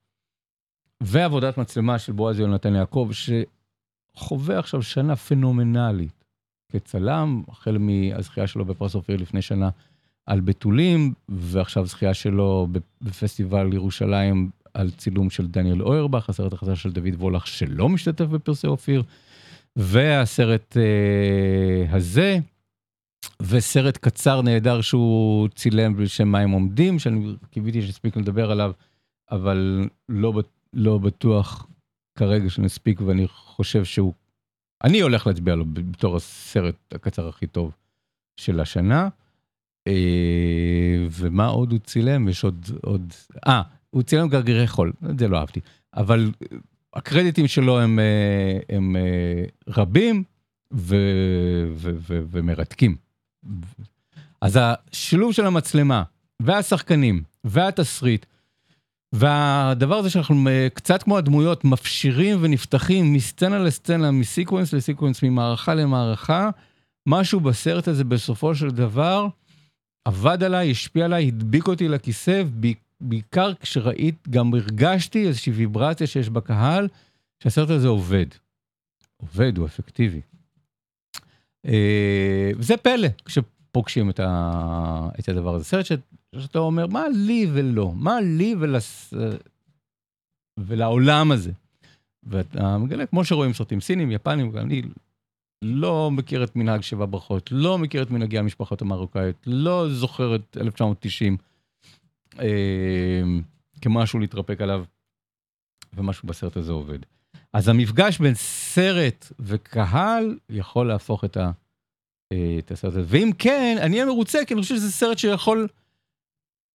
[1.03, 3.11] ועבודת מצלמה של בועז יונתן יעקב,
[4.17, 6.25] שחווה עכשיו שנה פנומנלית
[6.73, 9.71] כצלם, החל מהזכייה שלו בפרס אופיר לפני שנה
[10.27, 12.69] על בתולים, ועכשיו זכייה שלו
[13.03, 18.67] בפסטיבל ירושלים על צילום של דניאל אוירבך, הסרט החדש של דוד וולך שלא משתתף בפרסי
[18.67, 19.03] אופיר,
[19.77, 22.39] והסרט אה, הזה,
[23.43, 28.73] וסרט קצר נהדר שהוא צילם בשם מה הם עומדים, שאני קיוויתי שנספיק לדבר עליו,
[29.31, 30.43] אבל לא,
[30.73, 31.67] לא בטוח
[32.19, 34.13] כרגע שנספיק, ואני חושב שהוא,
[34.85, 37.73] אני הולך להצביע לו בתור הסרט הקצר הכי טוב
[38.37, 39.09] של השנה.
[39.89, 42.29] אה, ומה עוד הוא צילם?
[42.29, 43.13] יש עוד, עוד,
[43.47, 45.61] אה, הוא צילם גרגירי חול, את זה לא אהבתי,
[45.97, 46.31] אבל
[46.95, 50.25] הקרדיטים שלו הם, אה, הם אה, רבים
[50.73, 50.97] ו,
[51.75, 52.97] ו, ו, ומרתקים.
[54.41, 56.03] אז השילוב של המצלמה
[56.43, 58.27] והשחקנים והתסריט
[59.13, 66.51] והדבר הזה שאנחנו קצת כמו הדמויות מפשירים ונפתחים מסצנה לסצנה, מסיקוונס לסיקוונס, ממערכה למערכה,
[67.07, 69.27] משהו בסרט הזה בסופו של דבר
[70.05, 72.43] עבד עליי, השפיע עליי, הדביק אותי לכיסא,
[73.61, 76.89] כשראית, גם הרגשתי איזושהי ויברציה שיש בקהל,
[77.43, 78.27] שהסרט הזה עובד.
[79.17, 80.21] עובד, הוא אפקטיבי.
[81.67, 85.65] אה, וזה פלא כשפוגשים את, ה, את הדבר הזה.
[85.65, 85.93] סרט ש,
[86.35, 87.93] שאתה אומר, מה לי ולא?
[87.95, 89.15] מה לי ולס,
[90.59, 91.53] ולעולם הזה?
[92.23, 94.83] ואתה מגלה, כמו שרואים סרטים סינים, יפנים, אני
[95.63, 100.57] לא מכיר את מנהג שבע ברכות, לא מכיר את מנהגי המשפחות המרוקאיות, לא זוכר את
[100.61, 101.48] 1990 אה,
[103.81, 104.85] כמשהו להתרפק עליו,
[105.93, 106.99] ומשהו בסרט הזה עובד.
[107.53, 111.51] אז המפגש בין סרט וקהל יכול להפוך את, ה,
[112.33, 113.03] אה, את הסרט הזה.
[113.07, 115.69] ואם כן, אני אהיה מרוצה, כי אני חושב שזה סרט שיכול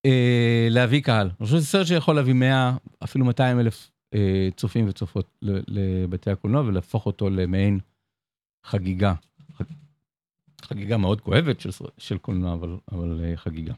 [0.06, 1.28] אה, להביא קהל.
[1.28, 6.62] אני חושב שזה סרט שיכול להביא 100, אפילו 200 אלף אה, צופים וצופות לבתי הקולנוע,
[6.62, 7.80] ולהפוך אותו למעין
[8.66, 9.14] חגיגה.
[10.62, 13.74] חגיגה מאוד כואבת של, של קולנוע, אבל, אבל אה, חגיגה.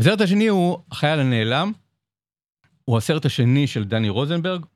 [0.00, 1.72] הסרט השני הוא החייל הנעלם.
[2.84, 4.66] הוא הסרט השני של דני רוזנברג,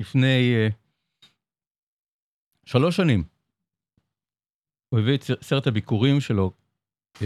[0.00, 0.72] לפני uh,
[2.66, 3.24] שלוש שנים.
[4.88, 6.52] הוא הביא את סרט הביקורים שלו,
[7.16, 7.22] uh,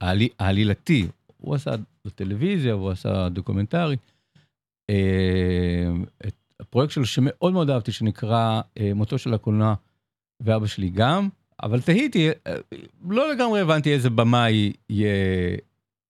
[0.00, 1.70] העלי, העלילתי, הוא עשה
[2.04, 3.96] לטלוויזיה, הוא עשה דוקומנטרי.
[4.90, 5.88] אה,
[6.26, 9.74] את הפרויקט שלו שמאוד מאוד אהבתי, שנקרא אה, מותו של הקולנוע
[10.40, 11.28] ואבא שלי גם,
[11.62, 12.56] אבל תהיתי, אה,
[13.08, 15.56] לא לגמרי הבנתי איזה במאי יהיה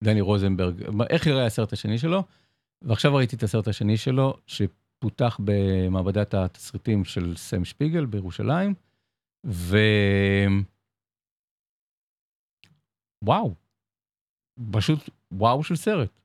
[0.04, 2.22] דני רוזנברג, איך יראה הסרט השני שלו,
[2.82, 8.74] ועכשיו ראיתי את הסרט השני שלו, שפותח במעבדת התסריטים של סם שפיגל בירושלים,
[9.46, 9.76] ו...
[13.24, 13.54] וואו,
[14.72, 14.98] פשוט
[15.32, 16.20] וואו של סרט.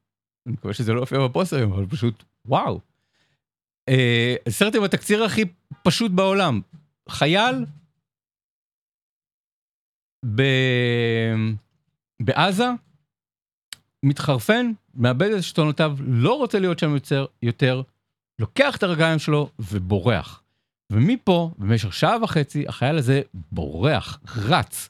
[0.46, 2.80] אני מקווה שזה לא יופיע בפוסט היום, אבל פשוט וואו.
[3.90, 5.42] אה, סרט עם התקציר הכי
[5.84, 6.62] פשוט בעולם.
[7.10, 7.66] חייל
[10.36, 10.42] ב...
[12.22, 12.66] בעזה,
[14.04, 17.82] מתחרפן, מאבד את שתונותיו, לא רוצה להיות שם יותר, יותר,
[18.40, 20.44] לוקח את הרגליים שלו ובורח.
[20.92, 23.22] ומפה, במשך שעה וחצי, החייל הזה
[23.52, 24.90] בורח, רץ.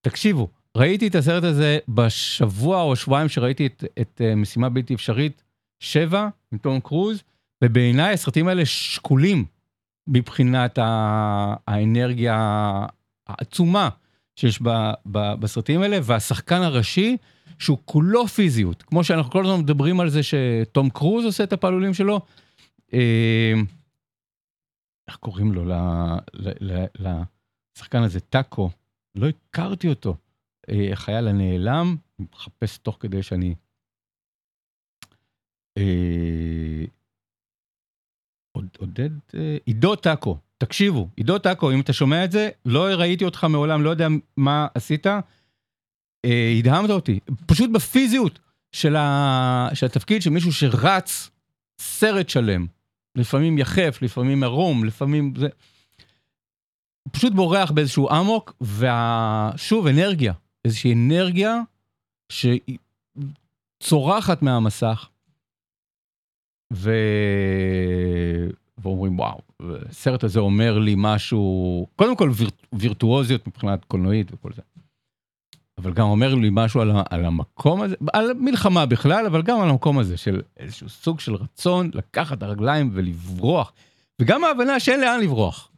[0.00, 5.42] תקשיבו, ראיתי את הסרט הזה בשבוע או שבועיים שראיתי את, את uh, משימה בלתי אפשרית
[5.80, 7.22] 7 עם תום קרוז,
[7.64, 9.44] ובעיניי הסרטים האלה שקולים
[10.06, 12.36] מבחינת האנרגיה
[13.26, 13.88] העצומה
[14.36, 14.68] שיש ב,
[15.06, 17.16] ב, בסרטים האלה, והשחקן הראשי,
[17.58, 21.94] שהוא כולו פיזיות, כמו שאנחנו כל הזמן מדברים על זה שתום קרוז עושה את הפעלולים
[21.94, 22.20] שלו.
[22.94, 23.52] אה,
[25.08, 25.64] איך קוראים לו?
[27.74, 28.70] לשחקן הזה, טאקו,
[29.14, 30.16] לא הכרתי אותו.
[30.68, 33.54] אה, החייל הנעלם, מחפש תוך כדי שאני...
[35.78, 36.84] אה,
[38.78, 39.10] עודד,
[39.66, 43.90] עידו טאקו, תקשיבו, עידו טאקו, אם אתה שומע את זה, לא ראיתי אותך מעולם, לא
[43.90, 45.20] יודע מה עשית, אה,
[46.58, 48.38] הדהמת אותי, פשוט בפיזיות
[48.72, 49.68] של, ה...
[49.74, 51.30] של התפקיד של מישהו שרץ
[51.80, 52.66] סרט שלם,
[53.14, 55.48] לפעמים יחף, לפעמים ערום, לפעמים זה...
[57.10, 60.32] פשוט בורח באיזשהו אמוק, ושוב, אנרגיה,
[60.64, 61.56] איזושהי אנרגיה
[63.82, 65.08] שצורחת מהמסך,
[66.72, 66.90] ו...
[68.78, 69.38] ואומרים וואו,
[69.90, 72.50] הסרט הזה אומר לי משהו, קודם כל ויר...
[72.72, 74.62] וירטואוזיות מבחינת קולנועית וכל זה.
[75.84, 79.68] אבל גם אומר לי משהו על, על המקום הזה, על מלחמה בכלל, אבל גם על
[79.68, 83.72] המקום הזה של איזשהו סוג של רצון לקחת הרגליים ולברוח,
[84.20, 85.70] וגם ההבנה שאין לאן לברוח.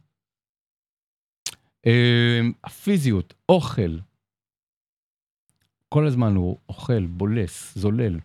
[1.85, 3.97] אמ, הפיזיות, אוכל,
[5.89, 8.19] כל הזמן הוא אוכל, בולס, זולל,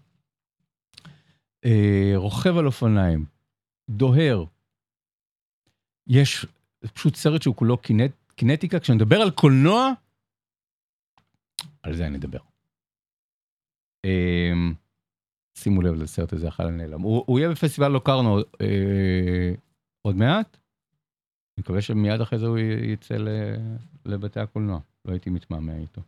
[1.64, 3.24] אה, רוכב על אופניים,
[3.91, 4.45] דוהר.
[6.07, 6.47] יש
[6.95, 9.93] פשוט סרט שהוא כולו קינט, קינטיקה, מדבר על קולנוע,
[11.83, 12.39] על זה אני אדבר.
[14.07, 14.74] אמ,
[15.59, 17.01] שימו לב לסרט הזה, החלל נעלם.
[17.01, 19.55] הוא, יהיה בפסטיבל לוקרנו אה,
[20.03, 20.57] עוד מעט.
[21.59, 23.14] אני מקווה שמיד אחרי זה הוא יצא
[24.07, 24.80] לבתי הקולנוע.
[25.05, 26.03] לא הייתי מתמהמה איתו.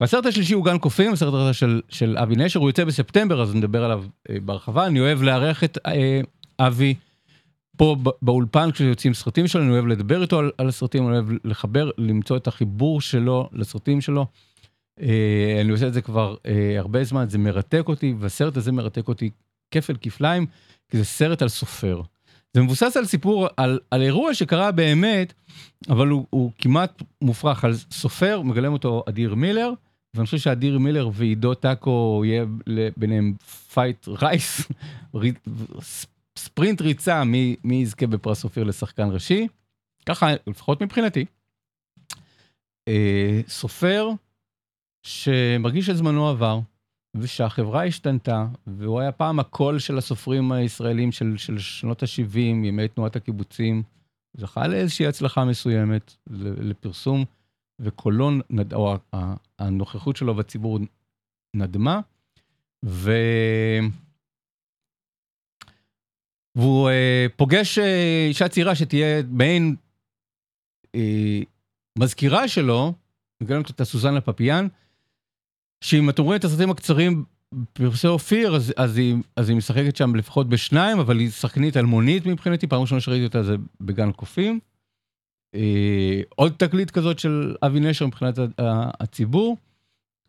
[0.00, 3.54] והסרט השלישי הוא גן קופים, הסרט הזה של, של אבי נשר, הוא יוצא בספטמבר, אז
[3.54, 4.86] נדבר עליו אה, בהרחבה.
[4.86, 6.20] אני אוהב לארח את אה,
[6.58, 6.94] אבי
[7.76, 11.90] פה באולפן כשיוצאים סרטים שלו, אני אוהב לדבר איתו על, על הסרטים, אני אוהב לחבר,
[11.98, 14.26] למצוא את החיבור שלו לסרטים שלו.
[15.00, 19.08] אה, אני עושה את זה כבר אה, הרבה זמן, זה מרתק אותי, והסרט הזה מרתק
[19.08, 19.30] אותי
[19.70, 20.46] כפל כפליים,
[20.88, 22.02] כי זה סרט על סופר.
[22.54, 25.32] זה מבוסס על סיפור, על, על אירוע שקרה באמת,
[25.88, 29.72] אבל הוא, הוא כמעט מופרך, על סופר, מגלם אותו אדיר מילר,
[30.14, 32.44] ואני חושב שאדיר מילר ועידו טאקו יהיה
[32.96, 33.34] ביניהם
[33.72, 34.68] tight race,
[36.38, 39.46] ספרינט ריצה מי, מי יזכה בפרס אופיר לשחקן ראשי,
[40.06, 41.24] ככה לפחות מבחינתי.
[42.88, 44.10] אה, סופר
[45.02, 46.60] שמרגיש שזמנו עבר,
[47.16, 53.16] ושהחברה השתנתה, והוא היה פעם הקול של הסופרים הישראלים של, של שנות ה-70, ימי תנועת
[53.16, 53.82] הקיבוצים,
[54.36, 56.16] זכה לאיזושהי הצלחה מסוימת
[56.60, 57.24] לפרסום,
[57.80, 58.30] וקולו,
[58.72, 58.96] או
[59.58, 60.78] הנוכחות שלו בציבור
[61.56, 62.00] נדמה,
[62.84, 63.12] ו...
[66.54, 69.76] והוא אה, פוגש אה, אישה צעירה שתהיה מעין
[70.94, 71.40] אה,
[71.98, 72.92] מזכירה שלו,
[73.42, 74.68] מגלמת אותה סוזנה פפיאן,
[75.82, 77.24] שאם אתם רואים את הסרטים הקצרים
[77.72, 82.26] פרסי אופיר, אז, אז, היא, אז היא משחקת שם לפחות בשניים, אבל היא שחקנית אלמונית
[82.26, 84.60] מבחינתי, פעם ראשונה שראיתי אותה זה בגן קופים.
[85.54, 88.38] אה, עוד תקליט כזאת של אבי נשר מבחינת
[89.00, 89.56] הציבור.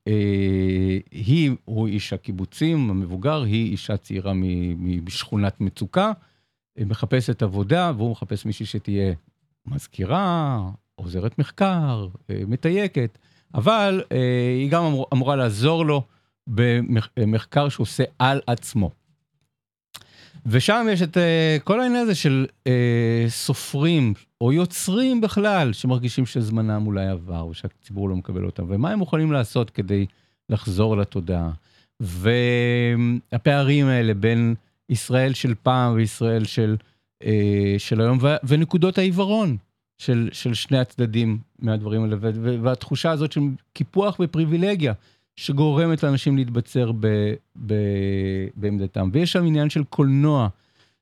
[0.07, 4.33] אה, היא, הוא איש הקיבוצים המבוגר, היא אישה צעירה
[4.77, 6.11] משכונת מצוקה,
[6.79, 9.13] אה, מחפשת עבודה, והוא מחפש מישהי שתהיה
[9.65, 10.59] מזכירה,
[10.95, 13.17] עוזרת מחקר, אה, מתייקת.
[13.53, 14.17] אבל אה,
[14.59, 16.03] היא גם אמור, אמורה לעזור לו
[16.47, 18.91] במחקר שהוא עושה על עצמו.
[20.45, 26.87] ושם יש את אה, כל העניין הזה של אה, סופרים או יוצרים בכלל שמרגישים שזמנם
[26.87, 30.05] אולי עבר ושהציבור לא מקבל אותם ומה הם מוכנים לעשות כדי
[30.49, 31.51] לחזור לתודעה.
[31.99, 34.55] והפערים האלה בין
[34.89, 36.75] ישראל של פעם וישראל של,
[37.77, 39.57] של היום, ונקודות העיוורון
[40.03, 42.15] של, של שני הצדדים מהדברים האלה,
[42.61, 43.41] והתחושה הזאת של
[43.73, 44.93] קיפוח ופריבילגיה
[45.35, 47.33] שגורמת לאנשים להתבצר ב-
[47.65, 49.09] ב- בעמדתם.
[49.13, 50.47] ויש שם עניין של קולנוע,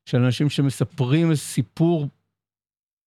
[0.06, 2.08] של אנשים שמספרים סיפור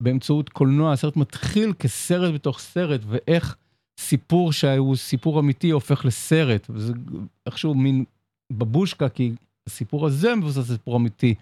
[0.02, 3.56] באמצעות קולנוע, הסרט מתחיל כסרט בתוך סרט, ואיך
[4.00, 6.92] סיפור שהוא סיפור אמיתי הופך לסרט, וזה
[7.46, 8.04] איכשהו מין
[8.52, 9.32] בבושקה, כי
[9.66, 11.34] הסיפור הזה מבוסס סיפור אמיתי,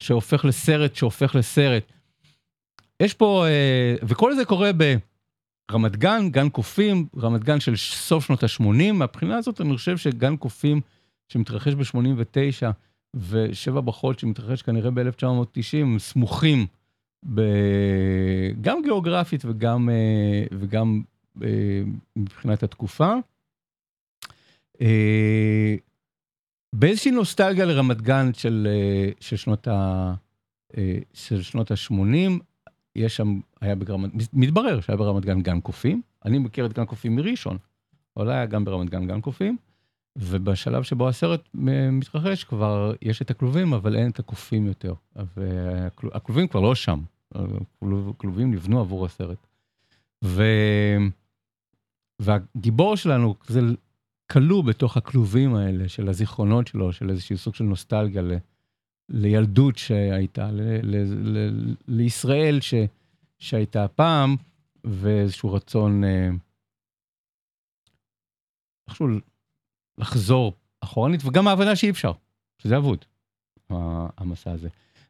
[0.00, 1.92] שהופך לסרט, שהופך לסרט.
[3.02, 4.70] יש פה, אה, וכל זה קורה
[5.70, 10.36] ברמת גן, גן קופים, רמת גן של סוף שנות ה-80, מהבחינה הזאת אני חושב שגן
[10.36, 10.80] קופים
[11.28, 12.70] שמתרחש ב-89,
[13.14, 16.66] ושבע ברכות שמתרחש כנראה ב-1990, סמוכים.
[18.60, 21.02] גם גיאוגרפית וגם, אה, וגם
[21.42, 21.82] אה,
[22.16, 23.14] מבחינת התקופה.
[24.80, 25.74] אה,
[26.72, 28.68] באיזושהי נוסטלגיה לרמת גן של.
[29.20, 29.36] של
[31.42, 32.42] שנות ה-80,
[32.98, 37.16] יש שם, היה ברמת, מתברר שהיה ברמת גן גן קופים, אני מכיר את גן קופים
[37.16, 37.58] מראשון,
[38.16, 39.56] אבל היה גם ברמת גן גן קופים,
[40.16, 44.94] ובשלב שבו הסרט מתרחש כבר יש את הכלובים, אבל אין את הקופים יותר.
[45.36, 47.00] והכלובים כבר לא שם,
[48.10, 49.46] הכלובים נבנו עבור הסרט.
[50.24, 50.42] ו...
[52.18, 53.60] והגיבור שלנו זה
[54.30, 58.22] כלוא בתוך הכלובים האלה של הזיכרונות שלו, של איזשהו סוג של נוסטלגיה.
[59.08, 60.60] לילדות שהייתה, ל...
[60.82, 60.96] ל...
[61.38, 61.74] ל...
[61.88, 62.74] לישראל ש...
[63.38, 64.36] שהייתה פעם,
[64.84, 66.28] ואיזשהו רצון אה,
[68.88, 69.08] איכשהו
[69.98, 72.12] לחזור אחורנית, וגם ההבנה שאי אפשר,
[72.58, 73.04] שזה אבוד,
[74.18, 74.68] המסע הזה.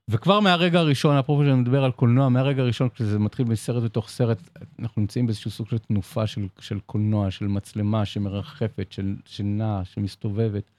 [0.08, 4.38] וכבר מהרגע הראשון, אפרופו שאני מדבר על קולנוע, מהרגע הראשון, כשזה מתחיל מסרט בתוך סרט,
[4.78, 10.70] אנחנו נמצאים באיזשהו סוג של תנופה של, של קולנוע, של מצלמה שמרחפת, של, שנעה, שמסתובבת,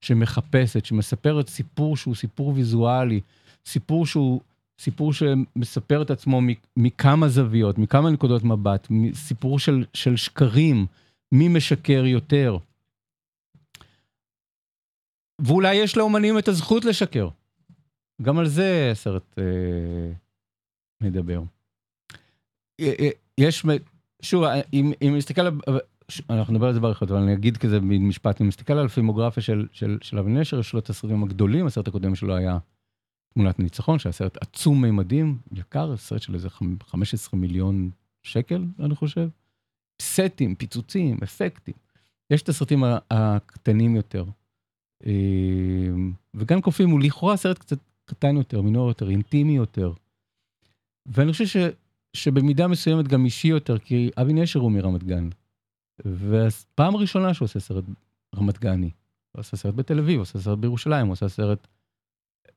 [0.00, 3.20] שמחפשת, שמספרת סיפור שהוא סיפור ויזואלי,
[3.66, 4.40] סיפור שהוא
[4.78, 6.40] סיפור שמספר את עצמו
[6.76, 10.86] מכמה זוויות, מכמה נקודות מבט, סיפור של, של שקרים,
[11.32, 12.58] מי משקר יותר.
[15.40, 17.28] ואולי יש לאומנים את הזכות לשקר.
[18.22, 20.12] גם על זה הסרט אה,
[21.00, 21.42] מדבר.
[22.80, 23.66] אה, אה, יש,
[24.22, 25.42] שוב, אם, אם נסתכל,
[26.30, 29.66] אנחנו נדבר על זה באריכות, אבל אני אגיד כזה משפט, אם נסתכל על הפימוגרפיה של,
[29.72, 32.58] של, של אבי נשר, יש לו את הסרטים הגדולים, הסרט הקודם שלו היה
[33.34, 37.90] תמונת ניצחון, שהיה סרט עצום מימדים, יקר, סרט של איזה 15 מיליון
[38.22, 39.28] שקל, אני חושב.
[40.02, 41.74] סטים, פיצוצים, אפקטים.
[42.30, 44.24] יש את הסרטים הקטנים יותר.
[46.34, 49.92] וגם קופים הוא לכאורה סרט קצת קטן יותר, מינור יותר, אינטימי יותר.
[51.06, 51.56] ואני חושב ש,
[52.16, 55.28] שבמידה מסוימת גם אישי יותר, כי אבי נשר הוא מרמת גן.
[56.04, 57.84] ופעם ראשונה שהוא עושה סרט
[58.36, 58.90] רמת גני.
[59.32, 61.66] הוא עשה סרט בתל אביב, הוא עשה סרט בירושלים, הוא עשה סרט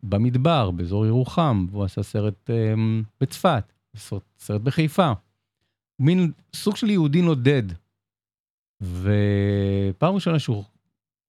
[0.03, 3.73] במדבר, באזור ירוחם, והוא עשה סרט um, בצפת,
[4.37, 5.11] סרט, בחיפה.
[5.99, 7.63] מין סוג של יהודי נודד.
[8.81, 10.63] ופעם ראשונה שהוא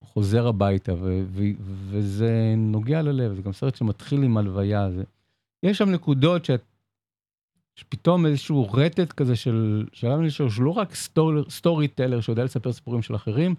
[0.05, 0.93] חוזר הביתה,
[1.91, 4.91] וזה נוגע ללב, זה גם סרט שמתחיל עם הלוויה.
[4.91, 5.05] זה...
[5.63, 6.63] יש שם נקודות שאת...
[7.77, 13.03] שפתאום איזשהו רטט כזה של שלב מישהו שהוא לא רק stor, storyteller שיודע לספר סיפורים
[13.03, 13.55] של אחרים,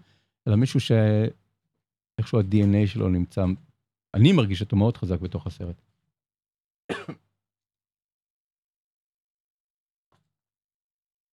[0.48, 3.46] אלא מישהו שאיכשהו ה-DNA שלו נמצא,
[4.14, 5.82] אני מרגיש אותו מאוד חזק בתוך הסרט.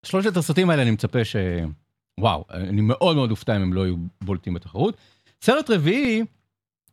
[0.06, 1.36] שלושת הסרטים האלה אני מצפה ש...
[2.20, 4.96] וואו, אני מאוד מאוד אופתע אם הם לא יהיו בולטים בתחרות.
[5.42, 6.22] סרט רביעי,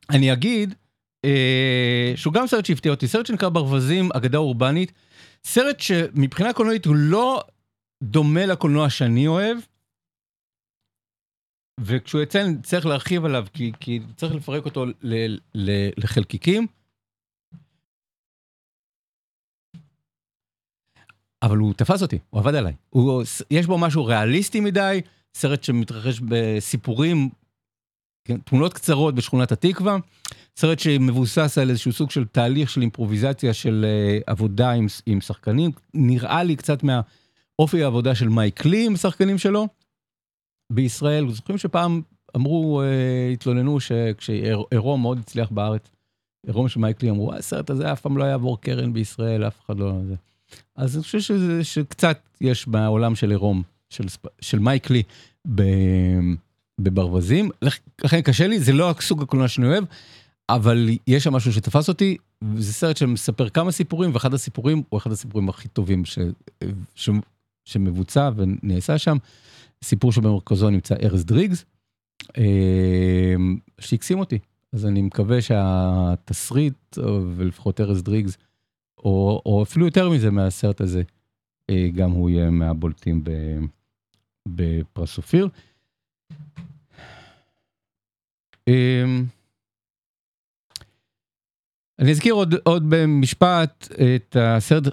[0.09, 0.73] אני אגיד,
[1.25, 4.91] אה, שהוא גם סרט שהפתיע אותי, סרט שנקרא ברווזים, אגדה אורבנית,
[5.45, 7.43] סרט שמבחינה קולנועית הוא לא
[8.03, 9.57] דומה לקולנוע שאני אוהב,
[11.79, 16.67] וכשהוא יצא צריך להרחיב עליו, כי, כי צריך לפרק אותו ל, ל, לחלקיקים.
[21.43, 22.73] אבל הוא תפס אותי, הוא עבד עליי.
[22.89, 25.01] הוא, יש בו משהו ריאליסטי מדי,
[25.33, 27.29] סרט שמתרחש בסיפורים,
[28.43, 29.97] תמונות קצרות בשכונת התקווה,
[30.57, 34.71] סרט שמבוסס על איזשהו סוג של תהליך של אימפרוביזציה של uh, עבודה
[35.05, 39.67] עם, שחקנים, נראה לי קצת מהאופי העבודה של מייק לי עם השחקנים שלו.
[40.71, 42.01] בישראל, זוכרים שפעם
[42.35, 45.89] אמרו, uh, התלוננו שכשעירום מאוד הצליח בארץ,
[46.45, 49.79] עירום של מייק לי אמרו, הסרט הזה אף פעם לא יעבור קרן בישראל, אף אחד
[49.79, 49.93] לא...
[50.75, 54.03] אז אני חושב שזה, שקצת יש בעולם של עירום, של,
[54.41, 55.03] של מייק לי
[56.79, 57.49] בברווזים.
[58.03, 59.83] לכן קשה לי, זה לא הסוג הקולנוע שאני אוהב,
[60.49, 62.17] אבל יש שם משהו שתפס אותי,
[62.57, 66.19] זה סרט שמספר כמה סיפורים, ואחד הסיפורים הוא אחד הסיפורים הכי טובים ש,
[66.95, 67.09] ש,
[67.65, 69.17] שמבוצע ונעשה שם.
[69.83, 71.65] סיפור שבמרכזו נמצא ארז דריגס,
[72.37, 73.35] אה,
[73.79, 74.39] שהקסים אותי.
[74.73, 76.97] אז אני מקווה שהתסריט,
[77.35, 78.37] ולפחות ארז דריגס,
[78.97, 81.03] או, או אפילו יותר מזה מהסרט הזה,
[81.69, 83.23] אה, גם הוא יהיה מהבולטים
[84.47, 85.49] בפרס אופיר.
[88.67, 89.25] אמ,
[91.99, 94.35] אני אזכיר עוד, עוד במשפט את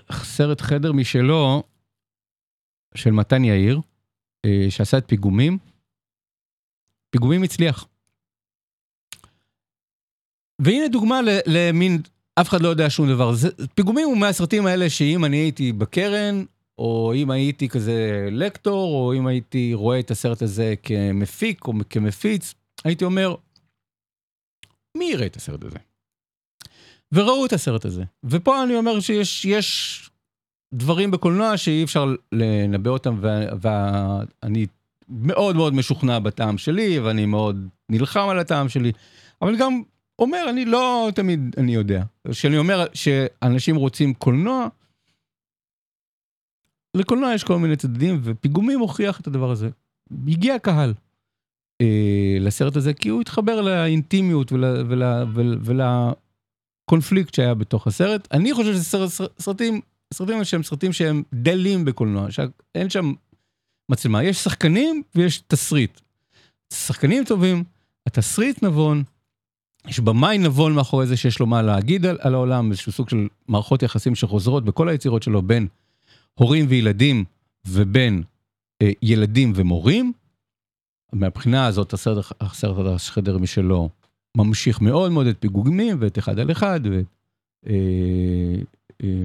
[0.09, 1.63] הסרט חדר משלו,
[2.95, 3.81] של מתן יאיר,
[4.47, 5.59] אה, שעשה את פיגומים.
[7.11, 7.87] פיגומים הצליח.
[10.59, 12.03] והנה דוגמה למין,
[12.41, 13.35] אף אחד לא יודע שום דבר.
[13.35, 16.45] זה, פיגומים הוא מהסרטים האלה שאם אני הייתי בקרן,
[16.79, 22.55] או אם הייתי כזה לקטור, או אם הייתי רואה את הסרט הזה כמפיק או כמפיץ,
[22.85, 23.35] הייתי אומר,
[24.97, 25.79] מי יראה את הסרט הזה?
[27.13, 28.05] וראו את הסרט הזה.
[28.25, 30.11] ופה אני אומר שיש יש
[30.75, 33.19] דברים בקולנוע שאי אפשר לנבא אותם,
[33.61, 34.67] ואני
[35.09, 38.93] מאוד מאוד משוכנע בטעם שלי, ואני מאוד נלחם על הטעם שלי,
[39.43, 39.83] אבל גם
[40.19, 42.03] אומר, אני לא תמיד, אני יודע.
[42.31, 44.69] כשאני אומר שאנשים רוצים קולנוע,
[46.97, 49.69] לקולנוע יש כל מיני צדדים, ופיגומים הוכיח את הדבר הזה.
[50.29, 50.95] הגיע קהל
[51.83, 55.03] אה, לסרט הזה, כי הוא התחבר לאינטימיות ול, ול,
[55.35, 55.59] ול,
[56.89, 58.29] ולקונפליקט שהיה בתוך הסרט.
[58.33, 59.81] אני חושב שזה סרט, סרטים,
[60.15, 63.13] סרטים שהם סרטים שהם דלים בקולנוע, שאין שם
[63.89, 66.01] מצלמה, יש שחקנים ויש תסריט.
[66.75, 67.65] שחקנים טובים,
[68.07, 69.03] התסריט נבון,
[69.89, 73.29] יש במאי נבון מאחורי זה שיש לו מה להגיד על, על העולם, איזשהו סוג של
[73.49, 75.67] מערכות יחסים שחוזרות בכל היצירות שלו בין
[76.35, 77.25] הורים וילדים
[77.67, 78.23] ובין
[78.83, 80.13] אה, ילדים ומורים.
[81.13, 83.89] מהבחינה הזאת הסרט, הסרט החדר משלו
[84.37, 87.07] ממשיך מאוד מאוד את פיגומים ואת אחד על אחד ואת...
[87.67, 88.63] אה,
[89.03, 89.23] אה,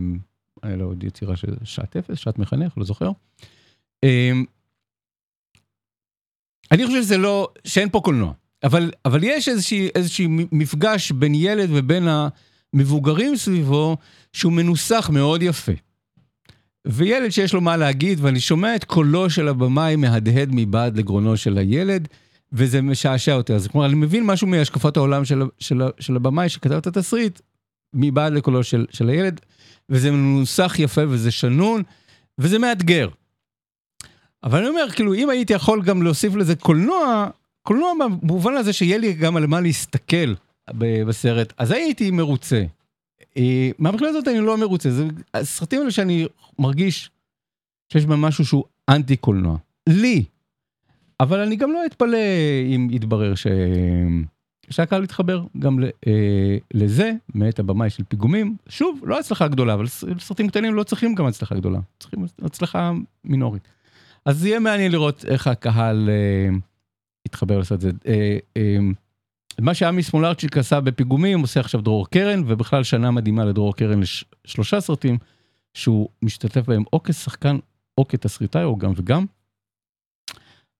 [0.63, 3.09] היה לו עוד יצירה של שעת אפס, שעת מחנך, לא זוכר.
[4.03, 4.31] אה,
[6.71, 8.33] אני חושב שזה לא, שאין פה קולנוע.
[8.63, 12.03] אבל, אבל יש איזושהי, איזושהי מפגש בין ילד ובין
[12.73, 13.97] המבוגרים סביבו,
[14.33, 15.71] שהוא מנוסח מאוד יפה.
[16.89, 21.57] וילד שיש לו מה להגיד, ואני שומע את קולו של הבמאי מהדהד מבעד לגרונו של
[21.57, 22.07] הילד,
[22.53, 23.53] וזה משעשע אותי.
[23.53, 27.39] אז כלומר, אני מבין משהו מהשקפת העולם של, של, של הבמאי שכתב את התסריט,
[27.93, 29.41] מבעד לקולו של, של הילד,
[29.89, 31.83] וזה מנוסח יפה וזה שנון,
[32.37, 33.09] וזה מאתגר.
[34.43, 37.29] אבל אני אומר, כאילו, אם הייתי יכול גם להוסיף לזה קולנוע,
[37.63, 40.33] קולנוע במובן הזה שיהיה לי גם על מה להסתכל
[40.77, 42.63] בסרט, אז הייתי מרוצה.
[43.37, 46.27] אה, מהבחינה הזאת אני לא מרוצה, זה הסרטים האלה שאני
[46.59, 47.09] מרגיש
[47.93, 49.57] שיש בהם משהו שהוא אנטי קולנוע.
[49.89, 50.23] לי.
[51.19, 52.17] אבל אני גם לא אתפלא
[52.75, 53.47] אם יתברר ש...
[54.69, 58.57] שהקהל יתחבר גם אה, לזה, מאת הבמאי של פיגומים.
[58.69, 59.87] שוב, לא הצלחה גדולה, אבל
[60.19, 62.91] סרטים קטנים לא צריכים גם הצלחה גדולה, צריכים הצלחה
[63.23, 63.67] מינורית.
[64.25, 66.55] אז יהיה מעניין לראות איך הקהל אה,
[67.27, 67.91] יתחבר את זה.
[69.61, 73.99] מה שעמי סמולרצ'יק עשה בפיגומים עושה עכשיו דרור קרן ובכלל שנה מדהימה לדרור קרן
[74.45, 75.17] לשלושה סרטים
[75.73, 77.57] שהוא משתתף בהם או כשחקן
[77.97, 79.25] או כתסריטאי או גם וגם.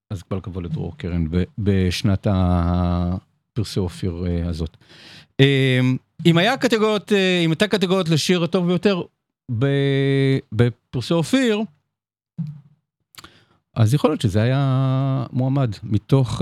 [0.10, 1.26] אז כל הכבוד לדרור קרן
[1.58, 4.78] בשנת הפרסי אופיר אה, הזאת.
[5.40, 9.02] אמ, אם היה קטגוריות אה, אם הייתה קטגוריות לשיר הטוב ביותר
[10.52, 11.62] בפרסי אופיר.
[13.76, 16.42] אז יכול להיות שזה היה מועמד מתוך.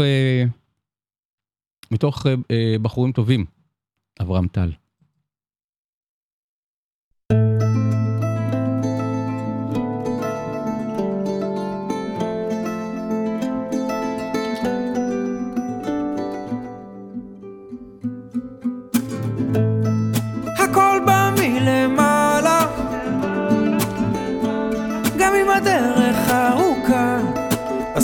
[1.92, 3.46] מתוך אה, אה, בחורים טובים,
[4.22, 4.72] אברהם טל.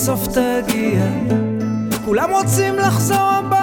[0.01, 1.05] בסוף תגיע.
[2.05, 3.60] כולם רוצים לחזור הביתה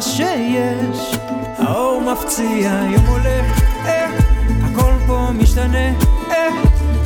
[0.00, 1.16] שיש.
[1.58, 3.40] האור מפציע, יום עולה,
[3.84, 4.06] אה,
[4.62, 5.88] הכל פה משתנה,
[6.30, 6.48] אה,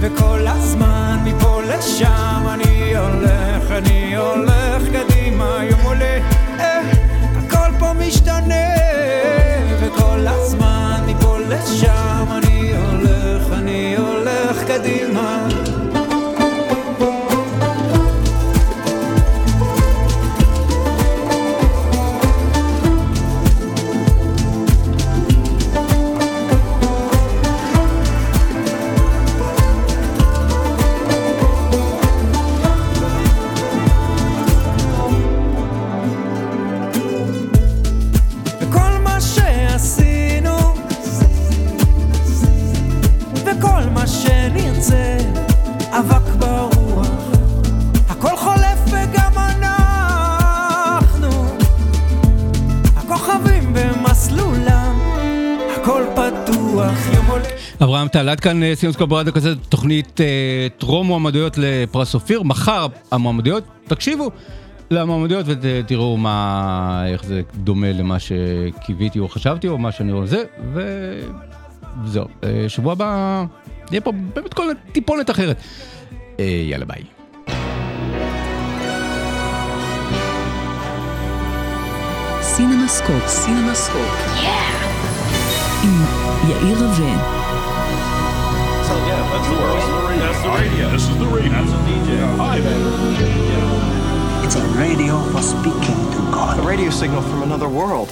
[0.01, 6.19] וכל הזמן מפה לשם אני הולך, אני הולך קדימה, יום עולה,
[6.61, 6.81] אה,
[7.37, 8.69] הכל פה משתנה,
[9.81, 15.52] וכל הזמן מפה לשם אני הולך, אני הולך קדימה.
[57.83, 62.87] אברהם טל, עד כאן אה, סינמסקופ ברדיו כזה, תוכנית אה, טרום מועמדויות לפרס אופיר, מחר
[63.13, 64.31] המועמדויות, תקשיבו
[64.91, 70.45] למועמדויות ותראו מה, איך זה דומה למה שקיוויתי או חשבתי או מה שאני רואה זה,
[70.73, 73.45] וזהו, אה, שבוע הבא
[73.91, 75.63] יהיה פה באמת כל טיפונת אחרת.
[76.39, 77.03] יאללה ביי.
[82.41, 84.43] סינמסקופ, סינמסקופ.
[85.85, 86.05] עם
[86.49, 87.52] יאיר רווה.
[89.33, 90.21] So yeah, that's the world.
[90.21, 90.91] That's the radio.
[90.91, 91.53] This is the radio.
[91.53, 92.37] That's a DJ.
[92.37, 94.45] Hi there.
[94.45, 96.59] It's a radio for speaking to God.
[96.59, 98.11] A radio signal from another world.